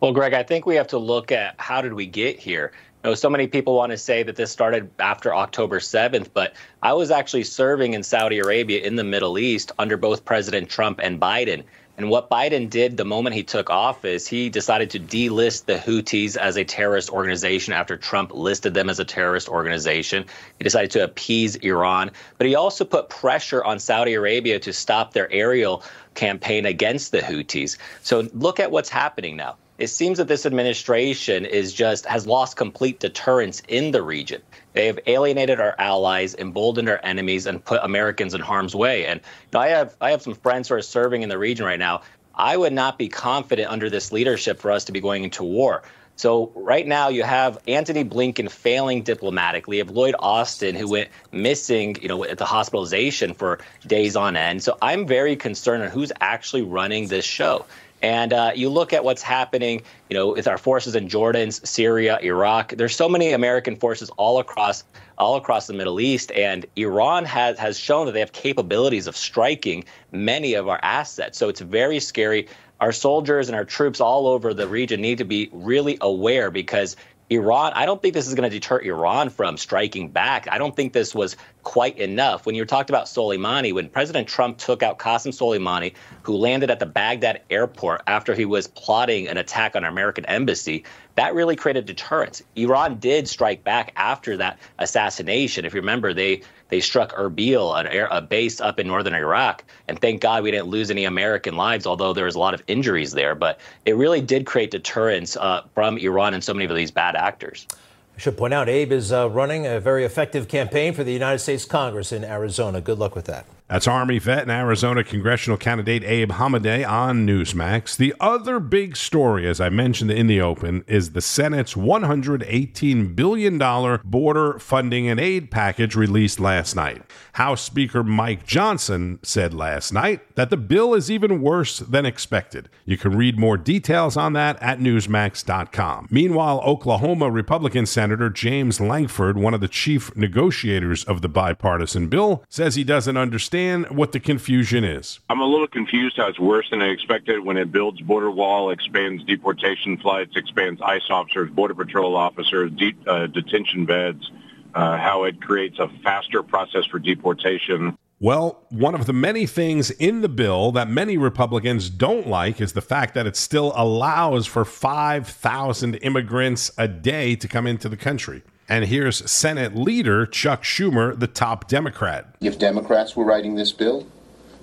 Well, 0.00 0.12
Greg, 0.12 0.32
I 0.32 0.42
think 0.44 0.64
we 0.64 0.76
have 0.76 0.88
to 0.88 0.98
look 0.98 1.32
at 1.32 1.56
how 1.58 1.82
did 1.82 1.92
we 1.92 2.06
get 2.06 2.38
here. 2.38 2.72
Know, 3.04 3.14
so 3.14 3.28
many 3.28 3.48
people 3.48 3.76
want 3.76 3.92
to 3.92 3.98
say 3.98 4.22
that 4.22 4.34
this 4.34 4.50
started 4.50 4.90
after 4.98 5.34
October 5.34 5.78
7th, 5.78 6.28
but 6.32 6.54
I 6.82 6.94
was 6.94 7.10
actually 7.10 7.44
serving 7.44 7.92
in 7.92 8.02
Saudi 8.02 8.38
Arabia 8.38 8.80
in 8.80 8.96
the 8.96 9.04
Middle 9.04 9.38
East 9.38 9.72
under 9.78 9.98
both 9.98 10.24
President 10.24 10.70
Trump 10.70 11.00
and 11.02 11.20
Biden. 11.20 11.64
And 11.98 12.08
what 12.08 12.30
Biden 12.30 12.70
did 12.70 12.96
the 12.96 13.04
moment 13.04 13.36
he 13.36 13.42
took 13.42 13.68
office, 13.68 14.26
he 14.26 14.48
decided 14.48 14.88
to 14.90 15.00
delist 15.00 15.66
the 15.66 15.76
Houthis 15.76 16.38
as 16.38 16.56
a 16.56 16.64
terrorist 16.64 17.10
organization 17.10 17.74
after 17.74 17.98
Trump 17.98 18.32
listed 18.32 18.72
them 18.72 18.88
as 18.88 18.98
a 18.98 19.04
terrorist 19.04 19.50
organization. 19.50 20.24
He 20.58 20.64
decided 20.64 20.90
to 20.92 21.04
appease 21.04 21.56
Iran, 21.56 22.10
but 22.38 22.46
he 22.46 22.54
also 22.54 22.86
put 22.86 23.10
pressure 23.10 23.62
on 23.62 23.80
Saudi 23.80 24.14
Arabia 24.14 24.58
to 24.60 24.72
stop 24.72 25.12
their 25.12 25.30
aerial 25.30 25.82
campaign 26.14 26.64
against 26.64 27.12
the 27.12 27.20
Houthis. 27.20 27.76
So 28.00 28.30
look 28.32 28.60
at 28.60 28.70
what's 28.70 28.88
happening 28.88 29.36
now 29.36 29.56
it 29.78 29.88
seems 29.88 30.18
that 30.18 30.28
this 30.28 30.46
administration 30.46 31.44
is 31.44 31.72
just 31.72 32.06
has 32.06 32.26
lost 32.26 32.56
complete 32.56 33.00
deterrence 33.00 33.62
in 33.66 33.90
the 33.90 34.02
region. 34.02 34.40
They 34.72 34.86
have 34.86 35.00
alienated 35.06 35.60
our 35.60 35.74
allies, 35.78 36.34
emboldened 36.34 36.88
our 36.88 37.00
enemies, 37.02 37.46
and 37.46 37.64
put 37.64 37.80
Americans 37.82 38.34
in 38.34 38.40
harm's 38.40 38.74
way. 38.74 39.06
And 39.06 39.20
you 39.20 39.48
know, 39.54 39.60
I 39.60 39.68
have 39.68 39.96
I 40.00 40.10
have 40.10 40.22
some 40.22 40.34
friends 40.34 40.68
who 40.68 40.76
are 40.76 40.82
serving 40.82 41.22
in 41.22 41.28
the 41.28 41.38
region 41.38 41.66
right 41.66 41.78
now. 41.78 42.02
I 42.34 42.56
would 42.56 42.72
not 42.72 42.98
be 42.98 43.08
confident 43.08 43.70
under 43.70 43.90
this 43.90 44.12
leadership 44.12 44.60
for 44.60 44.70
us 44.70 44.84
to 44.84 44.92
be 44.92 45.00
going 45.00 45.24
into 45.24 45.44
war. 45.44 45.82
So 46.16 46.52
right 46.54 46.86
now 46.86 47.08
you 47.08 47.24
have 47.24 47.58
Antony 47.66 48.04
Blinken 48.04 48.48
failing 48.48 49.02
diplomatically. 49.02 49.78
You 49.78 49.84
have 49.84 49.94
Lloyd 49.94 50.14
Austin 50.18 50.76
who 50.76 50.88
went 50.88 51.10
missing, 51.32 51.96
you 52.00 52.08
know, 52.08 52.24
at 52.24 52.38
the 52.38 52.44
hospitalization 52.44 53.34
for 53.34 53.58
days 53.84 54.14
on 54.14 54.36
end. 54.36 54.62
So 54.62 54.78
I'm 54.80 55.08
very 55.08 55.34
concerned 55.34 55.82
on 55.82 55.90
who's 55.90 56.12
actually 56.20 56.62
running 56.62 57.08
this 57.08 57.24
show. 57.24 57.66
And 58.04 58.34
uh, 58.34 58.52
you 58.54 58.68
look 58.68 58.92
at 58.92 59.02
what's 59.02 59.22
happening, 59.22 59.80
you 60.10 60.14
know, 60.14 60.32
with 60.32 60.46
our 60.46 60.58
forces 60.58 60.94
in 60.94 61.08
Jordan, 61.08 61.50
Syria, 61.50 62.18
Iraq. 62.22 62.74
There's 62.76 62.94
so 62.94 63.08
many 63.08 63.32
American 63.32 63.76
forces 63.76 64.10
all 64.18 64.40
across 64.40 64.84
all 65.16 65.36
across 65.36 65.68
the 65.68 65.72
Middle 65.72 65.98
East, 65.98 66.30
and 66.32 66.66
Iran 66.76 67.24
has 67.24 67.58
has 67.58 67.78
shown 67.78 68.04
that 68.04 68.12
they 68.12 68.20
have 68.20 68.32
capabilities 68.32 69.06
of 69.06 69.16
striking 69.16 69.84
many 70.12 70.52
of 70.52 70.68
our 70.68 70.78
assets. 70.82 71.38
So 71.38 71.48
it's 71.48 71.62
very 71.62 71.98
scary. 71.98 72.46
Our 72.82 72.92
soldiers 72.92 73.48
and 73.48 73.56
our 73.56 73.64
troops 73.64 74.02
all 74.02 74.26
over 74.26 74.52
the 74.52 74.68
region 74.68 75.00
need 75.00 75.16
to 75.16 75.24
be 75.24 75.48
really 75.52 75.96
aware 76.02 76.50
because 76.50 76.96
Iran, 77.30 77.72
I 77.74 77.86
don't 77.86 78.02
think 78.02 78.12
this 78.12 78.26
is 78.26 78.34
going 78.34 78.48
to 78.48 78.54
deter 78.54 78.80
Iran 78.80 79.30
from 79.30 79.56
striking 79.56 80.10
back. 80.10 80.46
I 80.50 80.58
don't 80.58 80.76
think 80.76 80.92
this 80.92 81.14
was 81.14 81.36
quite 81.62 81.96
enough. 81.98 82.44
When 82.44 82.54
you 82.54 82.64
talked 82.66 82.90
about 82.90 83.06
Soleimani, 83.06 83.72
when 83.72 83.88
President 83.88 84.28
Trump 84.28 84.58
took 84.58 84.82
out 84.82 84.98
Qasem 84.98 85.32
Soleimani, 85.32 85.94
who 86.22 86.36
landed 86.36 86.70
at 86.70 86.80
the 86.80 86.86
Baghdad 86.86 87.40
airport 87.48 88.02
after 88.06 88.34
he 88.34 88.44
was 88.44 88.66
plotting 88.66 89.26
an 89.28 89.38
attack 89.38 89.74
on 89.74 89.84
our 89.84 89.90
American 89.90 90.26
embassy, 90.26 90.84
that 91.14 91.34
really 91.34 91.56
created 91.56 91.86
deterrence. 91.86 92.42
Iran 92.56 92.98
did 92.98 93.26
strike 93.26 93.64
back 93.64 93.92
after 93.96 94.36
that 94.36 94.58
assassination. 94.78 95.64
If 95.64 95.72
you 95.72 95.80
remember, 95.80 96.12
they 96.12 96.42
they 96.74 96.80
struck 96.80 97.12
Erbil, 97.12 97.78
an 97.78 97.86
air, 97.86 98.08
a 98.10 98.20
base 98.20 98.60
up 98.60 98.80
in 98.80 98.88
northern 98.88 99.14
Iraq, 99.14 99.62
and 99.86 99.96
thank 100.00 100.20
God 100.20 100.42
we 100.42 100.50
didn't 100.50 100.66
lose 100.66 100.90
any 100.90 101.04
American 101.04 101.56
lives, 101.56 101.86
although 101.86 102.12
there 102.12 102.24
was 102.24 102.34
a 102.34 102.38
lot 102.40 102.52
of 102.52 102.64
injuries 102.66 103.12
there. 103.12 103.36
But 103.36 103.60
it 103.86 103.94
really 103.94 104.20
did 104.20 104.44
create 104.44 104.72
deterrence 104.72 105.36
uh, 105.36 105.62
from 105.72 105.98
Iran 105.98 106.34
and 106.34 106.42
so 106.42 106.52
many 106.52 106.64
of 106.64 106.74
these 106.74 106.90
bad 106.90 107.14
actors. 107.14 107.68
I 108.16 108.18
should 108.18 108.36
point 108.36 108.54
out, 108.54 108.68
Abe 108.68 108.90
is 108.90 109.12
uh, 109.12 109.30
running 109.30 109.68
a 109.68 109.78
very 109.78 110.04
effective 110.04 110.48
campaign 110.48 110.94
for 110.94 111.04
the 111.04 111.12
United 111.12 111.38
States 111.38 111.64
Congress 111.64 112.10
in 112.10 112.24
Arizona. 112.24 112.80
Good 112.80 112.98
luck 112.98 113.14
with 113.14 113.26
that. 113.26 113.46
That's 113.74 113.88
Army 113.88 114.20
vet 114.20 114.42
and 114.42 114.52
Arizona 114.52 115.02
congressional 115.02 115.58
candidate 115.58 116.04
Abe 116.04 116.30
Hamadeh 116.30 116.88
on 116.88 117.26
Newsmax. 117.26 117.96
The 117.96 118.14
other 118.20 118.60
big 118.60 118.96
story, 118.96 119.48
as 119.48 119.60
I 119.60 119.68
mentioned 119.68 120.12
in 120.12 120.28
the 120.28 120.40
open, 120.40 120.84
is 120.86 121.10
the 121.10 121.20
Senate's 121.20 121.74
$118 121.74 123.16
billion 123.16 123.98
border 124.04 124.60
funding 124.60 125.08
and 125.08 125.18
aid 125.18 125.50
package 125.50 125.96
released 125.96 126.38
last 126.38 126.76
night. 126.76 127.02
House 127.32 127.62
Speaker 127.62 128.04
Mike 128.04 128.46
Johnson 128.46 129.18
said 129.24 129.52
last 129.52 129.92
night 129.92 130.36
that 130.36 130.50
the 130.50 130.56
bill 130.56 130.94
is 130.94 131.10
even 131.10 131.42
worse 131.42 131.80
than 131.80 132.06
expected. 132.06 132.68
You 132.84 132.96
can 132.96 133.16
read 133.16 133.40
more 133.40 133.56
details 133.56 134.16
on 134.16 134.34
that 134.34 134.56
at 134.62 134.78
Newsmax.com. 134.78 136.06
Meanwhile, 136.12 136.60
Oklahoma 136.60 137.28
Republican 137.28 137.86
Senator 137.86 138.30
James 138.30 138.80
Lankford, 138.80 139.36
one 139.36 139.52
of 139.52 139.60
the 139.60 139.66
chief 139.66 140.14
negotiators 140.14 141.02
of 141.02 141.22
the 141.22 141.28
bipartisan 141.28 142.06
bill, 142.06 142.44
says 142.48 142.76
he 142.76 142.84
doesn't 142.84 143.16
understand 143.16 143.63
understand 143.64 143.96
what 143.96 144.12
the 144.12 144.20
confusion 144.20 144.84
is. 144.84 145.20
I'm 145.28 145.40
a 145.40 145.46
little 145.46 145.66
confused 145.66 146.16
how 146.16 146.28
it's 146.28 146.38
worse 146.38 146.68
than 146.70 146.82
I 146.82 146.88
expected 146.88 147.40
when 147.40 147.56
it 147.56 147.72
builds 147.72 148.00
border 148.00 148.30
wall, 148.30 148.70
expands 148.70 149.24
deportation 149.24 149.96
flights, 149.98 150.36
expands 150.36 150.80
ICE 150.82 151.08
officers, 151.10 151.50
border 151.50 151.74
patrol 151.74 152.16
officers, 152.16 152.70
de- 152.72 152.96
uh, 153.06 153.26
detention 153.26 153.86
beds, 153.86 154.30
uh, 154.74 154.96
how 154.96 155.24
it 155.24 155.40
creates 155.40 155.78
a 155.78 155.88
faster 156.02 156.42
process 156.42 156.84
for 156.86 156.98
deportation. 156.98 157.96
Well, 158.20 158.64
one 158.70 158.94
of 158.94 159.06
the 159.06 159.12
many 159.12 159.44
things 159.44 159.90
in 159.90 160.22
the 160.22 160.28
bill 160.28 160.72
that 160.72 160.88
many 160.88 161.18
Republicans 161.18 161.90
don't 161.90 162.28
like 162.28 162.60
is 162.60 162.72
the 162.72 162.80
fact 162.80 163.14
that 163.14 163.26
it 163.26 163.36
still 163.36 163.72
allows 163.76 164.46
for 164.46 164.64
5,000 164.64 165.96
immigrants 165.96 166.70
a 166.78 166.88
day 166.88 167.36
to 167.36 167.48
come 167.48 167.66
into 167.66 167.88
the 167.88 167.96
country. 167.96 168.42
And 168.68 168.86
here's 168.86 169.30
Senate 169.30 169.76
leader 169.76 170.24
Chuck 170.24 170.62
Schumer, 170.62 171.18
the 171.18 171.26
top 171.26 171.68
Democrat. 171.68 172.34
If 172.40 172.58
Democrats 172.58 173.14
were 173.14 173.24
writing 173.24 173.54
this 173.54 173.72
bill, 173.72 174.06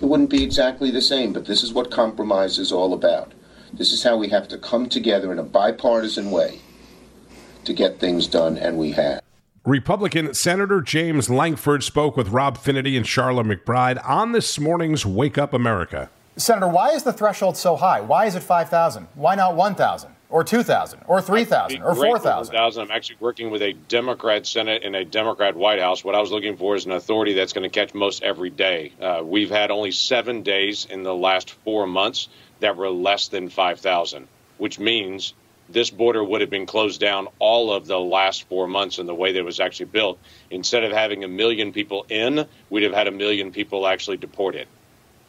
it 0.02 0.06
wouldn't 0.06 0.32
be 0.32 0.44
exactly 0.44 0.90
the 0.90 1.02
same, 1.02 1.34
but 1.34 1.46
this 1.46 1.62
is 1.62 1.74
what 1.74 1.92
compromise 1.92 2.58
is 2.58 2.72
all 2.72 2.94
about. 2.94 3.34
This 3.72 3.92
is 3.92 4.04
how 4.04 4.18
we 4.18 4.30
have 4.30 4.48
to 4.48 4.58
come 4.58 4.90
together 4.90 5.32
in 5.32 5.38
a 5.38 5.44
bipartisan 5.44 6.32
way 6.32 6.60
to 7.64 7.74
get 7.74 8.00
things 8.00 8.26
done, 8.26 8.58
and 8.58 8.78
we 8.78 8.92
have. 8.94 9.22
Republican 9.64 10.34
Senator 10.34 10.82
James 10.82 11.30
Lankford 11.30 11.84
spoke 11.84 12.18
with 12.18 12.30
Rob 12.30 12.58
Finnerty 12.58 12.98
and 12.98 13.06
Charlotte 13.06 13.46
McBride 13.46 14.04
on 14.04 14.32
this 14.32 14.60
morning's 14.60 15.06
Wake 15.06 15.38
Up 15.38 15.54
America. 15.54 16.10
Senator, 16.38 16.68
why 16.68 16.90
is 16.90 17.04
the 17.04 17.14
threshold 17.14 17.56
so 17.56 17.76
high? 17.76 18.02
Why 18.02 18.26
is 18.26 18.36
it 18.36 18.42
5,000? 18.42 19.08
Why 19.14 19.36
not 19.36 19.56
1,000? 19.56 20.10
Or 20.32 20.44
2,000 20.44 21.02
or 21.08 21.22
3,000 21.22 21.82
or 21.84 21.94
4,000. 21.94 22.56
I'm 22.56 22.92
actually 22.92 23.18
working 23.20 23.52
with 23.52 23.62
a 23.62 23.74
Democrat 23.74 24.48
Senate 24.48 24.84
and 24.84 24.96
a 24.96 25.06
Democrat 25.06 25.56
White 25.56 25.80
House. 25.80 26.04
What 26.04 26.16
I 26.16 26.20
was 26.20 26.32
looking 26.32 26.58
for 26.58 26.76
is 26.76 26.86
an 26.86 26.92
authority 26.92 27.34
that's 27.34 27.54
going 27.54 27.70
to 27.70 27.74
catch 27.74 27.94
most 27.94 28.24
every 28.24 28.50
day. 28.50 28.94
Uh, 29.00 29.22
we've 29.24 29.52
had 29.52 29.70
only 29.72 29.92
seven 29.92 30.42
days 30.42 30.88
in 30.90 31.04
the 31.04 31.14
last 31.14 31.52
four 31.64 31.86
months 31.86 32.30
that 32.62 32.78
were 32.78 32.90
less 32.90 33.28
than 33.28 33.50
5,000, 33.50 34.28
which 34.58 34.80
means 34.80 35.34
this 35.70 35.90
border 35.90 36.24
would 36.24 36.42
have 36.42 36.50
been 36.50 36.66
closed 36.66 37.00
down 37.00 37.28
all 37.40 37.72
of 37.74 37.88
the 37.88 38.00
last 38.00 38.48
four 38.50 38.68
months 38.68 39.00
in 39.00 39.06
the 39.06 39.16
way 39.16 39.32
that 39.32 39.40
it 39.40 39.46
was 39.46 39.60
actually 39.60 39.86
built. 39.86 40.20
Instead 40.50 40.84
of 40.84 40.92
having 40.92 41.24
a 41.24 41.28
million 41.28 41.72
people 41.72 42.06
in, 42.10 42.46
we'd 42.70 42.84
have 42.84 42.94
had 42.94 43.08
a 43.08 43.12
million 43.12 43.52
people 43.52 43.88
actually 43.88 44.18
deported. 44.18 44.68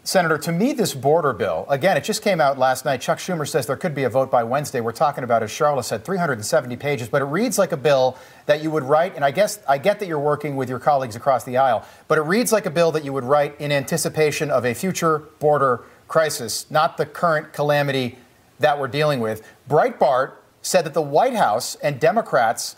Senator, 0.04 0.36
to 0.36 0.50
me, 0.50 0.72
this 0.72 0.94
border 0.94 1.32
bill, 1.32 1.64
again, 1.68 1.96
it 1.96 2.02
just 2.02 2.22
came 2.22 2.40
out 2.40 2.58
last 2.58 2.84
night. 2.84 3.00
Chuck 3.00 3.18
Schumer 3.18 3.46
says 3.46 3.66
there 3.66 3.76
could 3.76 3.94
be 3.94 4.02
a 4.02 4.10
vote 4.10 4.32
by 4.32 4.42
Wednesday. 4.42 4.80
We're 4.80 4.90
talking 4.90 5.22
about, 5.22 5.44
as 5.44 5.50
Charlotte 5.52 5.84
said, 5.84 6.04
370 6.04 6.74
pages, 6.74 7.08
but 7.08 7.22
it 7.22 7.26
reads 7.26 7.56
like 7.56 7.70
a 7.70 7.76
bill 7.76 8.18
that 8.46 8.64
you 8.64 8.70
would 8.72 8.82
write. 8.82 9.14
And 9.14 9.24
I 9.24 9.30
guess 9.30 9.60
I 9.68 9.78
get 9.78 10.00
that 10.00 10.08
you're 10.08 10.18
working 10.18 10.56
with 10.56 10.68
your 10.68 10.80
colleagues 10.80 11.14
across 11.14 11.44
the 11.44 11.56
aisle, 11.56 11.86
but 12.08 12.18
it 12.18 12.22
reads 12.22 12.50
like 12.50 12.66
a 12.66 12.70
bill 12.70 12.90
that 12.90 13.04
you 13.04 13.12
would 13.12 13.22
write 13.22 13.54
in 13.60 13.70
anticipation 13.70 14.50
of 14.50 14.66
a 14.66 14.74
future 14.74 15.20
border 15.38 15.84
crisis, 16.08 16.68
not 16.68 16.96
the 16.96 17.06
current 17.06 17.52
calamity 17.52 18.18
that 18.58 18.80
we're 18.80 18.88
dealing 18.88 19.20
with. 19.20 19.46
Breitbart 19.70 20.32
said 20.62 20.84
that 20.84 20.94
the 20.94 21.02
White 21.02 21.36
House 21.36 21.76
and 21.76 22.00
Democrats 22.00 22.74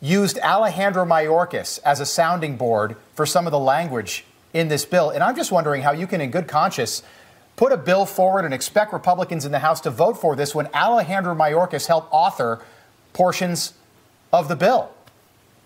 used 0.00 0.38
Alejandro 0.38 1.04
Mayorkas 1.04 1.78
as 1.84 2.00
a 2.00 2.06
sounding 2.06 2.56
board 2.56 2.96
for 3.12 3.26
some 3.26 3.46
of 3.46 3.50
the 3.50 3.58
language 3.58 4.24
in 4.54 4.68
this 4.68 4.86
bill. 4.86 5.10
And 5.10 5.22
I'm 5.22 5.36
just 5.36 5.52
wondering 5.52 5.82
how 5.82 5.92
you 5.92 6.06
can, 6.06 6.22
in 6.22 6.30
good 6.30 6.48
conscience, 6.48 7.02
put 7.56 7.72
a 7.72 7.76
bill 7.76 8.06
forward 8.06 8.46
and 8.46 8.54
expect 8.54 8.92
Republicans 8.92 9.44
in 9.44 9.52
the 9.52 9.58
House 9.58 9.82
to 9.82 9.90
vote 9.90 10.16
for 10.16 10.34
this 10.34 10.54
when 10.54 10.68
Alejandro 10.68 11.34
Mayorkas 11.34 11.86
helped 11.86 12.08
author 12.10 12.62
portions 13.12 13.74
of 14.32 14.48
the 14.48 14.56
bill. 14.56 14.90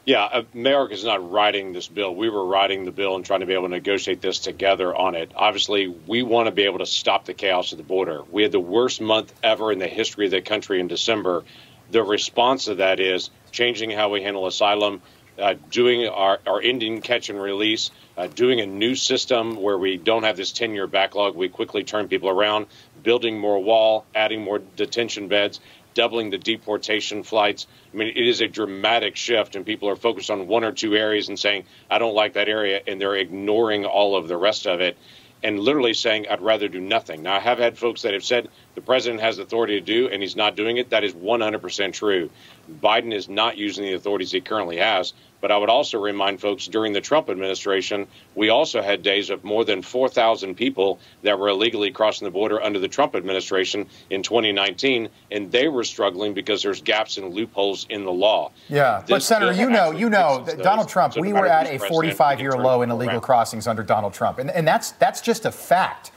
Yeah, 0.04 0.24
uh, 0.24 0.86
is 0.86 1.04
not 1.04 1.30
writing 1.30 1.74
this 1.74 1.86
bill. 1.86 2.14
We 2.14 2.30
were 2.30 2.46
writing 2.46 2.86
the 2.86 2.90
bill 2.90 3.14
and 3.14 3.22
trying 3.22 3.40
to 3.40 3.46
be 3.46 3.52
able 3.52 3.64
to 3.64 3.68
negotiate 3.68 4.22
this 4.22 4.38
together 4.38 4.96
on 4.96 5.14
it. 5.14 5.32
Obviously, 5.36 5.86
we 5.86 6.22
want 6.22 6.46
to 6.46 6.50
be 6.50 6.62
able 6.62 6.78
to 6.78 6.86
stop 6.86 7.26
the 7.26 7.34
chaos 7.34 7.72
at 7.72 7.78
the 7.78 7.84
border. 7.84 8.22
We 8.30 8.42
had 8.42 8.50
the 8.50 8.60
worst 8.60 9.02
month 9.02 9.34
ever 9.42 9.70
in 9.70 9.78
the 9.78 9.86
history 9.86 10.24
of 10.24 10.30
the 10.30 10.40
country 10.40 10.80
in 10.80 10.88
December. 10.88 11.44
The 11.90 12.02
response 12.02 12.64
to 12.66 12.76
that 12.76 13.00
is 13.00 13.28
changing 13.50 13.90
how 13.90 14.08
we 14.08 14.22
handle 14.22 14.46
asylum, 14.46 15.02
uh, 15.38 15.56
doing 15.70 16.08
our, 16.08 16.40
our 16.46 16.62
Indian 16.62 17.02
catch 17.02 17.28
and 17.28 17.38
release, 17.38 17.90
uh, 18.18 18.26
doing 18.26 18.60
a 18.60 18.66
new 18.66 18.96
system 18.96 19.54
where 19.54 19.78
we 19.78 19.96
don't 19.96 20.24
have 20.24 20.36
this 20.36 20.50
10 20.50 20.74
year 20.74 20.88
backlog. 20.88 21.36
We 21.36 21.48
quickly 21.48 21.84
turn 21.84 22.08
people 22.08 22.28
around, 22.28 22.66
building 23.02 23.38
more 23.38 23.62
wall, 23.62 24.04
adding 24.12 24.42
more 24.42 24.58
detention 24.58 25.28
beds, 25.28 25.60
doubling 25.94 26.30
the 26.30 26.38
deportation 26.38 27.22
flights. 27.22 27.68
I 27.94 27.96
mean, 27.96 28.08
it 28.08 28.28
is 28.28 28.40
a 28.40 28.48
dramatic 28.48 29.14
shift, 29.14 29.54
and 29.54 29.64
people 29.64 29.88
are 29.88 29.96
focused 29.96 30.30
on 30.30 30.48
one 30.48 30.64
or 30.64 30.72
two 30.72 30.96
areas 30.96 31.28
and 31.28 31.38
saying, 31.38 31.64
I 31.88 31.98
don't 31.98 32.14
like 32.14 32.32
that 32.32 32.48
area, 32.48 32.80
and 32.88 33.00
they're 33.00 33.14
ignoring 33.14 33.84
all 33.84 34.16
of 34.16 34.26
the 34.26 34.36
rest 34.36 34.66
of 34.66 34.80
it 34.80 34.98
and 35.42 35.60
literally 35.60 35.94
saying, 35.94 36.26
I'd 36.28 36.40
rather 36.40 36.68
do 36.68 36.80
nothing. 36.80 37.22
Now, 37.22 37.36
I 37.36 37.40
have 37.40 37.58
had 37.58 37.78
folks 37.78 38.02
that 38.02 38.12
have 38.12 38.24
said 38.24 38.48
the 38.74 38.80
president 38.80 39.20
has 39.20 39.38
authority 39.38 39.78
to 39.78 39.84
do 39.84 40.08
and 40.08 40.20
he's 40.22 40.36
not 40.36 40.56
doing 40.56 40.78
it. 40.78 40.90
That 40.90 41.04
is 41.04 41.14
100% 41.14 41.92
true. 41.92 42.30
Biden 42.70 43.14
is 43.14 43.28
not 43.28 43.56
using 43.56 43.84
the 43.84 43.94
authorities 43.94 44.32
he 44.32 44.40
currently 44.40 44.78
has. 44.78 45.12
But 45.40 45.52
I 45.52 45.56
would 45.56 45.70
also 45.70 46.00
remind 46.00 46.40
folks 46.40 46.66
during 46.66 46.92
the 46.92 47.00
Trump 47.00 47.30
administration, 47.30 48.06
we 48.34 48.48
also 48.48 48.82
had 48.82 49.02
days 49.02 49.30
of 49.30 49.44
more 49.44 49.64
than 49.64 49.82
4,000 49.82 50.54
people 50.54 50.98
that 51.22 51.38
were 51.38 51.48
illegally 51.48 51.90
crossing 51.90 52.24
the 52.24 52.30
border 52.30 52.60
under 52.62 52.78
the 52.78 52.88
Trump 52.88 53.14
administration 53.14 53.86
in 54.10 54.22
2019, 54.22 55.08
and 55.30 55.52
they 55.52 55.68
were 55.68 55.84
struggling 55.84 56.34
because 56.34 56.62
there's 56.62 56.82
gaps 56.82 57.18
and 57.18 57.32
loopholes 57.32 57.86
in 57.88 58.04
the 58.04 58.12
law. 58.12 58.50
Yeah, 58.68 59.00
this 59.00 59.10
but 59.10 59.22
Senator, 59.22 59.52
you 59.52 59.70
know, 59.70 59.92
you 59.92 60.10
know, 60.10 60.44
Donald 60.62 60.88
Trump, 60.88 61.14
so 61.14 61.20
we 61.20 61.32
were 61.32 61.46
at 61.46 61.66
a 61.66 61.78
45-year 61.78 62.52
low 62.52 62.82
in 62.82 62.90
illegal 62.90 63.20
crossings 63.20 63.66
under 63.66 63.82
Donald 63.82 64.14
Trump, 64.14 64.38
and, 64.38 64.50
and 64.50 64.66
that's 64.66 64.92
that's 64.92 65.20
just 65.20 65.44
a 65.46 65.52
fact. 65.52 66.10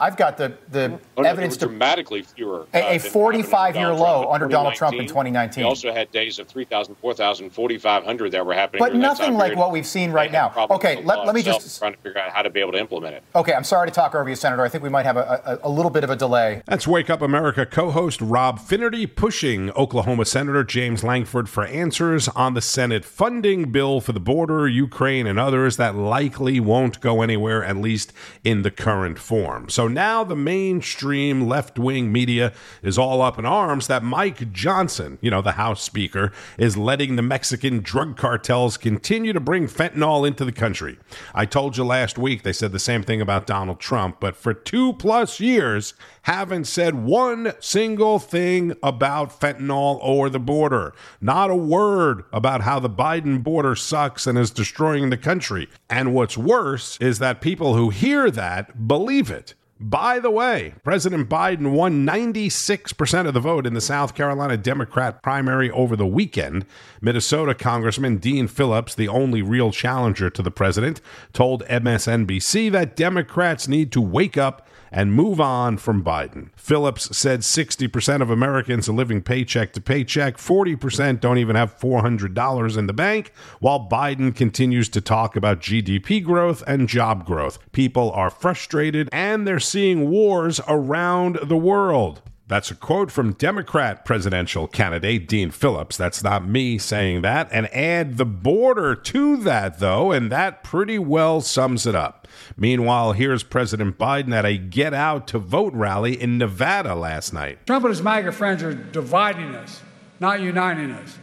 I, 0.00 0.04
have 0.06 0.16
got 0.16 0.36
the, 0.36 0.56
the 0.70 0.98
oh, 1.16 1.22
no, 1.22 1.28
evidence 1.28 1.56
to 1.58 1.66
dramatically 1.66 2.22
fewer. 2.22 2.66
Uh, 2.74 2.82
a 2.84 2.98
45 2.98 3.76
year 3.76 3.92
low 3.92 4.30
under 4.30 4.48
Donald 4.48 4.74
Trump 4.74 4.96
in 4.96 5.06
2019. 5.06 5.62
We 5.62 5.68
also 5.68 5.92
had 5.92 6.10
days 6.10 6.38
of 6.38 6.48
3,000, 6.48 6.94
4,000, 6.96 7.50
4,500 7.50 8.32
that 8.32 8.46
were 8.46 8.54
happening. 8.54 8.80
But 8.80 8.94
nothing 8.94 9.34
like 9.34 9.56
what 9.56 9.72
we've 9.72 9.86
seen 9.86 10.10
right 10.12 10.30
now. 10.30 10.52
Okay, 10.70 11.02
let, 11.02 11.26
let 11.26 11.34
me 11.34 11.42
just 11.42 11.78
trying 11.78 11.92
to 11.92 11.98
figure 11.98 12.20
out 12.20 12.30
how 12.32 12.42
to 12.42 12.50
be 12.50 12.60
able 12.60 12.72
to 12.72 12.78
implement 12.78 13.16
it. 13.16 13.24
Okay, 13.34 13.52
I'm 13.52 13.64
sorry 13.64 13.88
to 13.88 13.94
talk 13.94 14.14
over 14.14 14.28
you, 14.28 14.36
Senator. 14.36 14.62
I 14.62 14.68
think 14.68 14.82
we 14.82 14.90
might 14.90 15.06
have 15.06 15.16
a, 15.16 15.60
a, 15.62 15.68
a 15.68 15.70
little 15.70 15.90
bit 15.90 16.04
of 16.04 16.10
a 16.10 16.16
delay. 16.16 16.62
That's 16.66 16.86
Wake 16.86 17.10
Up 17.10 17.22
America 17.22 17.66
co-host 17.66 18.20
Rob 18.20 18.60
Finnerty 18.60 19.06
pushing 19.06 19.70
Oklahoma 19.72 20.24
Senator 20.24 20.64
James 20.64 21.02
Lankford 21.02 21.48
for 21.48 21.64
answers 21.66 22.28
on 22.28 22.54
the 22.54 22.60
Senate 22.60 23.04
funding 23.04 23.70
bill 23.72 24.00
for 24.00 24.12
the 24.12 24.20
border, 24.20 24.68
Ukraine, 24.68 25.26
and 25.26 25.38
others 25.38 25.76
that 25.76 25.94
likely 25.94 26.60
won't 26.60 27.00
go 27.00 27.22
anywhere, 27.22 27.64
at 27.64 27.76
least 27.76 28.12
in 28.42 28.62
the 28.62 28.70
current 28.70 29.18
form. 29.18 29.63
So 29.68 29.88
now 29.88 30.24
the 30.24 30.36
mainstream 30.36 31.46
left 31.46 31.78
wing 31.78 32.12
media 32.12 32.52
is 32.82 32.98
all 32.98 33.22
up 33.22 33.38
in 33.38 33.46
arms 33.46 33.86
that 33.86 34.02
Mike 34.02 34.52
Johnson, 34.52 35.18
you 35.20 35.30
know, 35.30 35.42
the 35.42 35.52
House 35.52 35.82
Speaker, 35.82 36.32
is 36.58 36.76
letting 36.76 37.16
the 37.16 37.22
Mexican 37.22 37.80
drug 37.80 38.16
cartels 38.16 38.76
continue 38.76 39.32
to 39.32 39.40
bring 39.40 39.66
fentanyl 39.66 40.26
into 40.26 40.44
the 40.44 40.52
country. 40.52 40.98
I 41.34 41.46
told 41.46 41.76
you 41.76 41.84
last 41.84 42.18
week 42.18 42.42
they 42.42 42.52
said 42.52 42.72
the 42.72 42.78
same 42.78 43.02
thing 43.02 43.20
about 43.20 43.46
Donald 43.46 43.80
Trump, 43.80 44.20
but 44.20 44.36
for 44.36 44.54
two 44.54 44.92
plus 44.94 45.40
years, 45.40 45.94
haven't 46.22 46.64
said 46.64 46.94
one 46.94 47.52
single 47.60 48.18
thing 48.18 48.74
about 48.82 49.38
fentanyl 49.38 49.98
or 50.02 50.30
the 50.30 50.38
border. 50.38 50.94
Not 51.20 51.50
a 51.50 51.56
word 51.56 52.24
about 52.32 52.62
how 52.62 52.80
the 52.80 52.90
Biden 52.90 53.42
border 53.42 53.74
sucks 53.74 54.26
and 54.26 54.38
is 54.38 54.50
destroying 54.50 55.10
the 55.10 55.18
country. 55.18 55.68
And 55.90 56.14
what's 56.14 56.38
worse 56.38 56.98
is 57.00 57.18
that 57.18 57.40
people 57.40 57.74
who 57.74 57.90
hear 57.90 58.30
that 58.30 58.88
believe 58.88 59.30
it. 59.30 59.53
By 59.86 60.18
the 60.18 60.30
way, 60.30 60.72
President 60.82 61.28
Biden 61.28 61.72
won 61.72 62.06
96% 62.06 63.28
of 63.28 63.34
the 63.34 63.40
vote 63.40 63.66
in 63.66 63.74
the 63.74 63.82
South 63.82 64.14
Carolina 64.14 64.56
Democrat 64.56 65.22
primary 65.22 65.70
over 65.70 65.94
the 65.94 66.06
weekend. 66.06 66.64
Minnesota 67.02 67.54
Congressman 67.54 68.16
Dean 68.16 68.48
Phillips, 68.48 68.94
the 68.94 69.08
only 69.08 69.42
real 69.42 69.72
challenger 69.72 70.30
to 70.30 70.40
the 70.40 70.50
president, 70.50 71.02
told 71.34 71.66
MSNBC 71.66 72.72
that 72.72 72.96
Democrats 72.96 73.68
need 73.68 73.92
to 73.92 74.00
wake 74.00 74.38
up 74.38 74.66
and 74.94 75.12
move 75.12 75.40
on 75.40 75.76
from 75.76 76.04
Biden. 76.04 76.50
Phillips 76.54 77.14
said 77.16 77.40
60% 77.40 78.22
of 78.22 78.30
Americans 78.30 78.88
are 78.88 78.92
living 78.92 79.22
paycheck 79.22 79.72
to 79.72 79.80
paycheck, 79.80 80.36
40% 80.36 81.20
don't 81.20 81.38
even 81.38 81.56
have 81.56 81.76
$400 81.76 82.78
in 82.78 82.86
the 82.86 82.92
bank, 82.92 83.32
while 83.58 83.88
Biden 83.90 84.34
continues 84.34 84.88
to 84.90 85.00
talk 85.00 85.34
about 85.34 85.60
GDP 85.60 86.22
growth 86.22 86.62
and 86.68 86.88
job 86.88 87.26
growth. 87.26 87.58
People 87.72 88.12
are 88.12 88.30
frustrated 88.30 89.08
and 89.10 89.48
they're 89.48 89.58
seeing 89.58 90.10
wars 90.10 90.60
around 90.68 91.40
the 91.42 91.56
world. 91.56 92.22
That's 92.46 92.70
a 92.70 92.74
quote 92.74 93.10
from 93.10 93.32
Democrat 93.32 94.04
presidential 94.04 94.68
candidate 94.68 95.26
Dean 95.26 95.50
Phillips. 95.50 95.96
That's 95.96 96.22
not 96.22 96.46
me 96.46 96.76
saying 96.76 97.22
that. 97.22 97.48
And 97.50 97.72
add 97.74 98.18
the 98.18 98.26
border 98.26 98.94
to 98.94 99.38
that, 99.38 99.78
though, 99.78 100.12
and 100.12 100.30
that 100.30 100.62
pretty 100.62 100.98
well 100.98 101.40
sums 101.40 101.86
it 101.86 101.94
up. 101.94 102.28
Meanwhile, 102.54 103.12
here's 103.12 103.42
President 103.42 103.96
Biden 103.96 104.34
at 104.34 104.44
a 104.44 104.58
get 104.58 104.92
out 104.92 105.26
to 105.28 105.38
vote 105.38 105.72
rally 105.72 106.20
in 106.20 106.36
Nevada 106.36 106.94
last 106.94 107.32
night. 107.32 107.66
Trump 107.66 107.86
and 107.86 107.94
his 107.94 108.02
MAGA 108.02 108.32
friends 108.32 108.62
are 108.62 108.74
dividing 108.74 109.54
us, 109.54 109.80
not 110.20 110.42
uniting 110.42 110.90
us, 110.90 111.16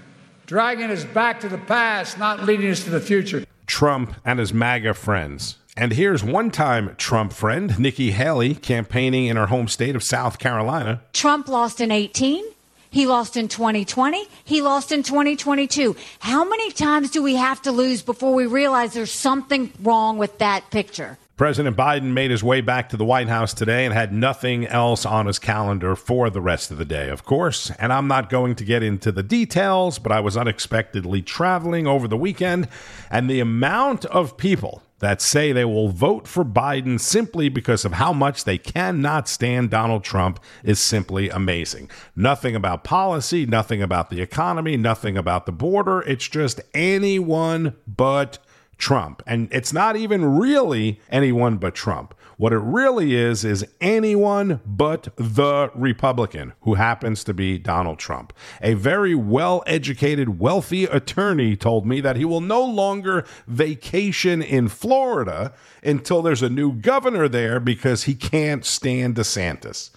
dragging 0.47 0.89
us 0.89 1.03
back 1.05 1.39
to 1.41 1.49
the 1.49 1.59
past, 1.59 2.17
not 2.17 2.43
leading 2.43 2.71
us 2.71 2.83
to 2.85 2.89
the 2.89 2.99
future. 2.99 3.45
Trump 3.67 4.15
and 4.25 4.39
his 4.39 4.53
MAGA 4.55 4.95
friends 4.95 5.57
and 5.77 5.93
here's 5.93 6.23
one 6.23 6.51
time 6.51 6.95
Trump 6.97 7.33
friend, 7.33 7.79
Nikki 7.79 8.11
Haley, 8.11 8.55
campaigning 8.55 9.27
in 9.27 9.37
her 9.37 9.47
home 9.47 9.67
state 9.67 9.95
of 9.95 10.03
South 10.03 10.37
Carolina. 10.37 11.01
Trump 11.13 11.47
lost 11.47 11.79
in 11.79 11.91
18. 11.91 12.43
He 12.89 13.07
lost 13.07 13.37
in 13.37 13.47
2020. 13.47 14.27
He 14.43 14.61
lost 14.61 14.91
in 14.91 15.01
2022. 15.01 15.95
How 16.19 16.43
many 16.43 16.71
times 16.71 17.09
do 17.09 17.23
we 17.23 17.35
have 17.35 17.61
to 17.61 17.71
lose 17.71 18.01
before 18.01 18.33
we 18.33 18.45
realize 18.45 18.93
there's 18.93 19.11
something 19.11 19.71
wrong 19.81 20.17
with 20.17 20.39
that 20.39 20.69
picture? 20.71 21.17
President 21.37 21.75
Biden 21.77 22.11
made 22.11 22.29
his 22.29 22.43
way 22.43 22.59
back 22.61 22.89
to 22.89 22.97
the 22.97 23.05
White 23.05 23.29
House 23.29 23.53
today 23.53 23.85
and 23.85 23.93
had 23.93 24.13
nothing 24.13 24.67
else 24.67 25.05
on 25.05 25.25
his 25.25 25.39
calendar 25.39 25.95
for 25.95 26.29
the 26.29 26.41
rest 26.41 26.69
of 26.69 26.77
the 26.77 26.85
day, 26.85 27.09
of 27.09 27.23
course. 27.23 27.71
And 27.79 27.93
I'm 27.93 28.07
not 28.07 28.29
going 28.29 28.55
to 28.55 28.65
get 28.65 28.83
into 28.83 29.11
the 29.11 29.23
details, 29.23 29.97
but 29.97 30.11
I 30.11 30.19
was 30.19 30.35
unexpectedly 30.35 31.21
traveling 31.21 31.87
over 31.87 32.07
the 32.07 32.17
weekend, 32.17 32.67
and 33.09 33.29
the 33.29 33.39
amount 33.39 34.05
of 34.05 34.37
people 34.37 34.83
that 35.01 35.21
say 35.21 35.51
they 35.51 35.65
will 35.65 35.89
vote 35.89 36.27
for 36.27 36.45
Biden 36.45 36.99
simply 36.99 37.49
because 37.49 37.83
of 37.85 37.93
how 37.93 38.13
much 38.13 38.45
they 38.45 38.57
cannot 38.57 39.27
stand 39.27 39.69
Donald 39.69 40.03
Trump 40.03 40.39
is 40.63 40.79
simply 40.79 41.29
amazing. 41.29 41.89
Nothing 42.15 42.55
about 42.55 42.83
policy, 42.83 43.45
nothing 43.45 43.81
about 43.81 44.09
the 44.09 44.21
economy, 44.21 44.77
nothing 44.77 45.17
about 45.17 45.45
the 45.45 45.51
border. 45.51 46.01
It's 46.01 46.27
just 46.27 46.61
anyone 46.73 47.75
but 47.85 48.37
Trump. 48.77 49.21
And 49.27 49.47
it's 49.51 49.73
not 49.73 49.95
even 49.95 50.37
really 50.37 50.99
anyone 51.09 51.57
but 51.57 51.75
Trump. 51.75 52.15
What 52.41 52.53
it 52.53 52.57
really 52.57 53.13
is, 53.13 53.45
is 53.45 53.67
anyone 53.79 54.61
but 54.65 55.09
the 55.15 55.69
Republican 55.75 56.53
who 56.61 56.73
happens 56.73 57.23
to 57.25 57.35
be 57.35 57.59
Donald 57.59 57.99
Trump. 57.99 58.33
A 58.63 58.73
very 58.73 59.13
well 59.13 59.61
educated, 59.67 60.39
wealthy 60.39 60.85
attorney 60.85 61.55
told 61.55 61.85
me 61.85 62.01
that 62.01 62.15
he 62.15 62.25
will 62.25 62.41
no 62.41 62.65
longer 62.65 63.25
vacation 63.45 64.41
in 64.41 64.69
Florida 64.69 65.53
until 65.83 66.23
there's 66.23 66.41
a 66.41 66.49
new 66.49 66.73
governor 66.73 67.27
there 67.27 67.59
because 67.59 68.05
he 68.05 68.15
can't 68.15 68.65
stand 68.65 69.17
DeSantis. 69.17 69.91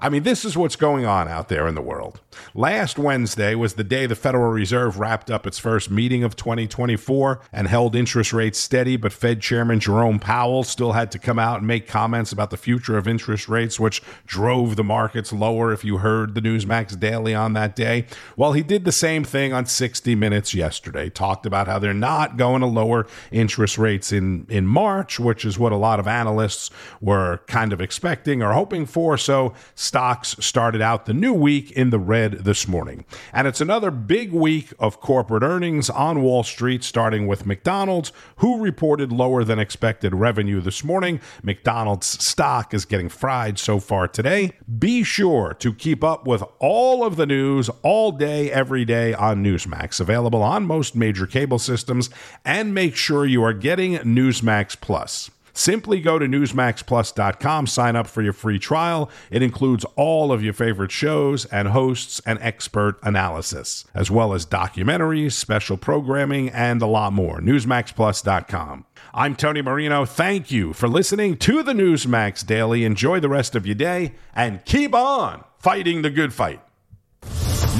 I 0.00 0.10
mean, 0.10 0.22
this 0.22 0.44
is 0.44 0.56
what's 0.56 0.76
going 0.76 1.06
on 1.06 1.26
out 1.26 1.48
there 1.48 1.66
in 1.66 1.74
the 1.74 1.82
world. 1.82 2.20
Last 2.54 3.00
Wednesday 3.00 3.56
was 3.56 3.74
the 3.74 3.82
day 3.82 4.06
the 4.06 4.14
Federal 4.14 4.52
Reserve 4.52 5.00
wrapped 5.00 5.28
up 5.28 5.44
its 5.44 5.58
first 5.58 5.90
meeting 5.90 6.22
of 6.22 6.36
2024 6.36 7.40
and 7.52 7.66
held 7.66 7.96
interest 7.96 8.32
rates 8.32 8.60
steady, 8.60 8.96
but 8.96 9.12
Fed 9.12 9.40
Chairman 9.40 9.80
Jerome 9.80 10.20
Powell 10.20 10.62
still 10.62 10.92
had 10.92 11.10
to 11.12 11.18
come 11.18 11.40
out 11.40 11.58
and 11.58 11.66
make 11.66 11.88
comments 11.88 12.30
about 12.30 12.50
the 12.50 12.56
future 12.56 12.96
of 12.96 13.08
interest 13.08 13.48
rates, 13.48 13.80
which 13.80 14.00
drove 14.24 14.76
the 14.76 14.84
markets 14.84 15.32
lower 15.32 15.72
if 15.72 15.84
you 15.84 15.98
heard 15.98 16.36
the 16.36 16.40
Newsmax 16.40 16.98
Daily 16.98 17.34
on 17.34 17.54
that 17.54 17.74
day. 17.74 18.06
Well, 18.36 18.52
he 18.52 18.62
did 18.62 18.84
the 18.84 18.92
same 18.92 19.24
thing 19.24 19.52
on 19.52 19.66
60 19.66 20.14
Minutes 20.14 20.54
yesterday, 20.54 21.10
talked 21.10 21.44
about 21.44 21.66
how 21.66 21.78
they're 21.78 21.92
not 21.92 22.36
going 22.36 22.60
to 22.60 22.66
lower 22.66 23.06
interest 23.32 23.78
rates 23.78 24.12
in, 24.12 24.46
in 24.48 24.66
March, 24.66 25.18
which 25.18 25.44
is 25.44 25.58
what 25.58 25.72
a 25.72 25.76
lot 25.76 25.98
of 25.98 26.06
analysts 26.06 26.70
were 27.00 27.40
kind 27.46 27.72
of 27.72 27.80
expecting 27.80 28.42
or 28.42 28.52
hoping 28.52 28.86
for. 28.86 29.18
So 29.18 29.54
stocks 29.88 30.36
started 30.38 30.82
out 30.82 31.06
the 31.06 31.14
new 31.14 31.32
week 31.32 31.70
in 31.72 31.88
the 31.88 31.98
red 31.98 32.32
this 32.44 32.68
morning. 32.68 33.06
And 33.32 33.48
it's 33.48 33.62
another 33.62 33.90
big 33.90 34.32
week 34.32 34.74
of 34.78 35.00
corporate 35.00 35.42
earnings 35.42 35.88
on 35.88 36.20
Wall 36.22 36.42
Street, 36.42 36.84
starting 36.84 37.26
with 37.26 37.46
McDonald's, 37.46 38.12
who 38.36 38.62
reported 38.62 39.10
lower 39.10 39.44
than 39.44 39.58
expected 39.58 40.14
revenue 40.14 40.60
this 40.60 40.84
morning. 40.84 41.20
McDonald's 41.42 42.06
stock 42.06 42.74
is 42.74 42.84
getting 42.84 43.08
fried 43.08 43.58
so 43.58 43.80
far 43.80 44.06
today. 44.06 44.52
Be 44.78 45.02
sure 45.02 45.54
to 45.54 45.72
keep 45.72 46.04
up 46.04 46.26
with 46.26 46.44
all 46.58 47.02
of 47.02 47.16
the 47.16 47.26
news 47.26 47.70
all 47.82 48.12
day, 48.12 48.52
every 48.52 48.84
day 48.84 49.14
on 49.14 49.42
Newsmax, 49.42 50.00
available 50.00 50.42
on 50.42 50.66
most 50.66 50.94
major 50.94 51.26
cable 51.26 51.58
systems, 51.58 52.10
and 52.44 52.74
make 52.74 52.94
sure 52.94 53.24
you 53.24 53.42
are 53.42 53.54
getting 53.54 53.94
Newsmax 53.94 54.78
Plus. 54.78 55.30
Simply 55.58 56.00
go 56.00 56.20
to 56.20 56.26
NewsmaxPlus.com, 56.26 57.66
sign 57.66 57.96
up 57.96 58.06
for 58.06 58.22
your 58.22 58.32
free 58.32 58.60
trial. 58.60 59.10
It 59.28 59.42
includes 59.42 59.84
all 59.96 60.30
of 60.30 60.40
your 60.40 60.52
favorite 60.52 60.92
shows 60.92 61.46
and 61.46 61.66
hosts 61.66 62.22
and 62.24 62.38
expert 62.40 62.96
analysis, 63.02 63.84
as 63.92 64.08
well 64.08 64.32
as 64.34 64.46
documentaries, 64.46 65.32
special 65.32 65.76
programming, 65.76 66.48
and 66.50 66.80
a 66.80 66.86
lot 66.86 67.12
more. 67.12 67.40
NewsmaxPlus.com. 67.40 68.84
I'm 69.12 69.34
Tony 69.34 69.60
Marino. 69.60 70.04
Thank 70.04 70.52
you 70.52 70.72
for 70.72 70.86
listening 70.88 71.36
to 71.38 71.64
the 71.64 71.72
Newsmax 71.72 72.46
Daily. 72.46 72.84
Enjoy 72.84 73.18
the 73.18 73.28
rest 73.28 73.56
of 73.56 73.66
your 73.66 73.74
day 73.74 74.14
and 74.36 74.64
keep 74.64 74.94
on 74.94 75.42
fighting 75.58 76.02
the 76.02 76.10
good 76.10 76.32
fight. 76.32 76.60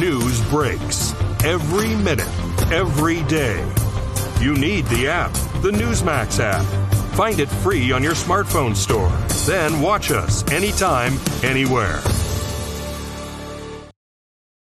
News 0.00 0.44
breaks 0.48 1.14
every 1.44 1.94
minute, 1.94 2.26
every 2.72 3.22
day. 3.28 3.64
You 4.40 4.56
need 4.56 4.84
the 4.86 5.06
app, 5.06 5.32
the 5.62 5.70
Newsmax 5.70 6.40
app. 6.40 6.97
Find 7.18 7.40
it 7.40 7.48
free 7.48 7.90
on 7.90 8.00
your 8.00 8.12
smartphone 8.12 8.76
store. 8.76 9.10
Then 9.44 9.80
watch 9.80 10.12
us 10.12 10.48
anytime, 10.52 11.18
anywhere. 11.42 11.98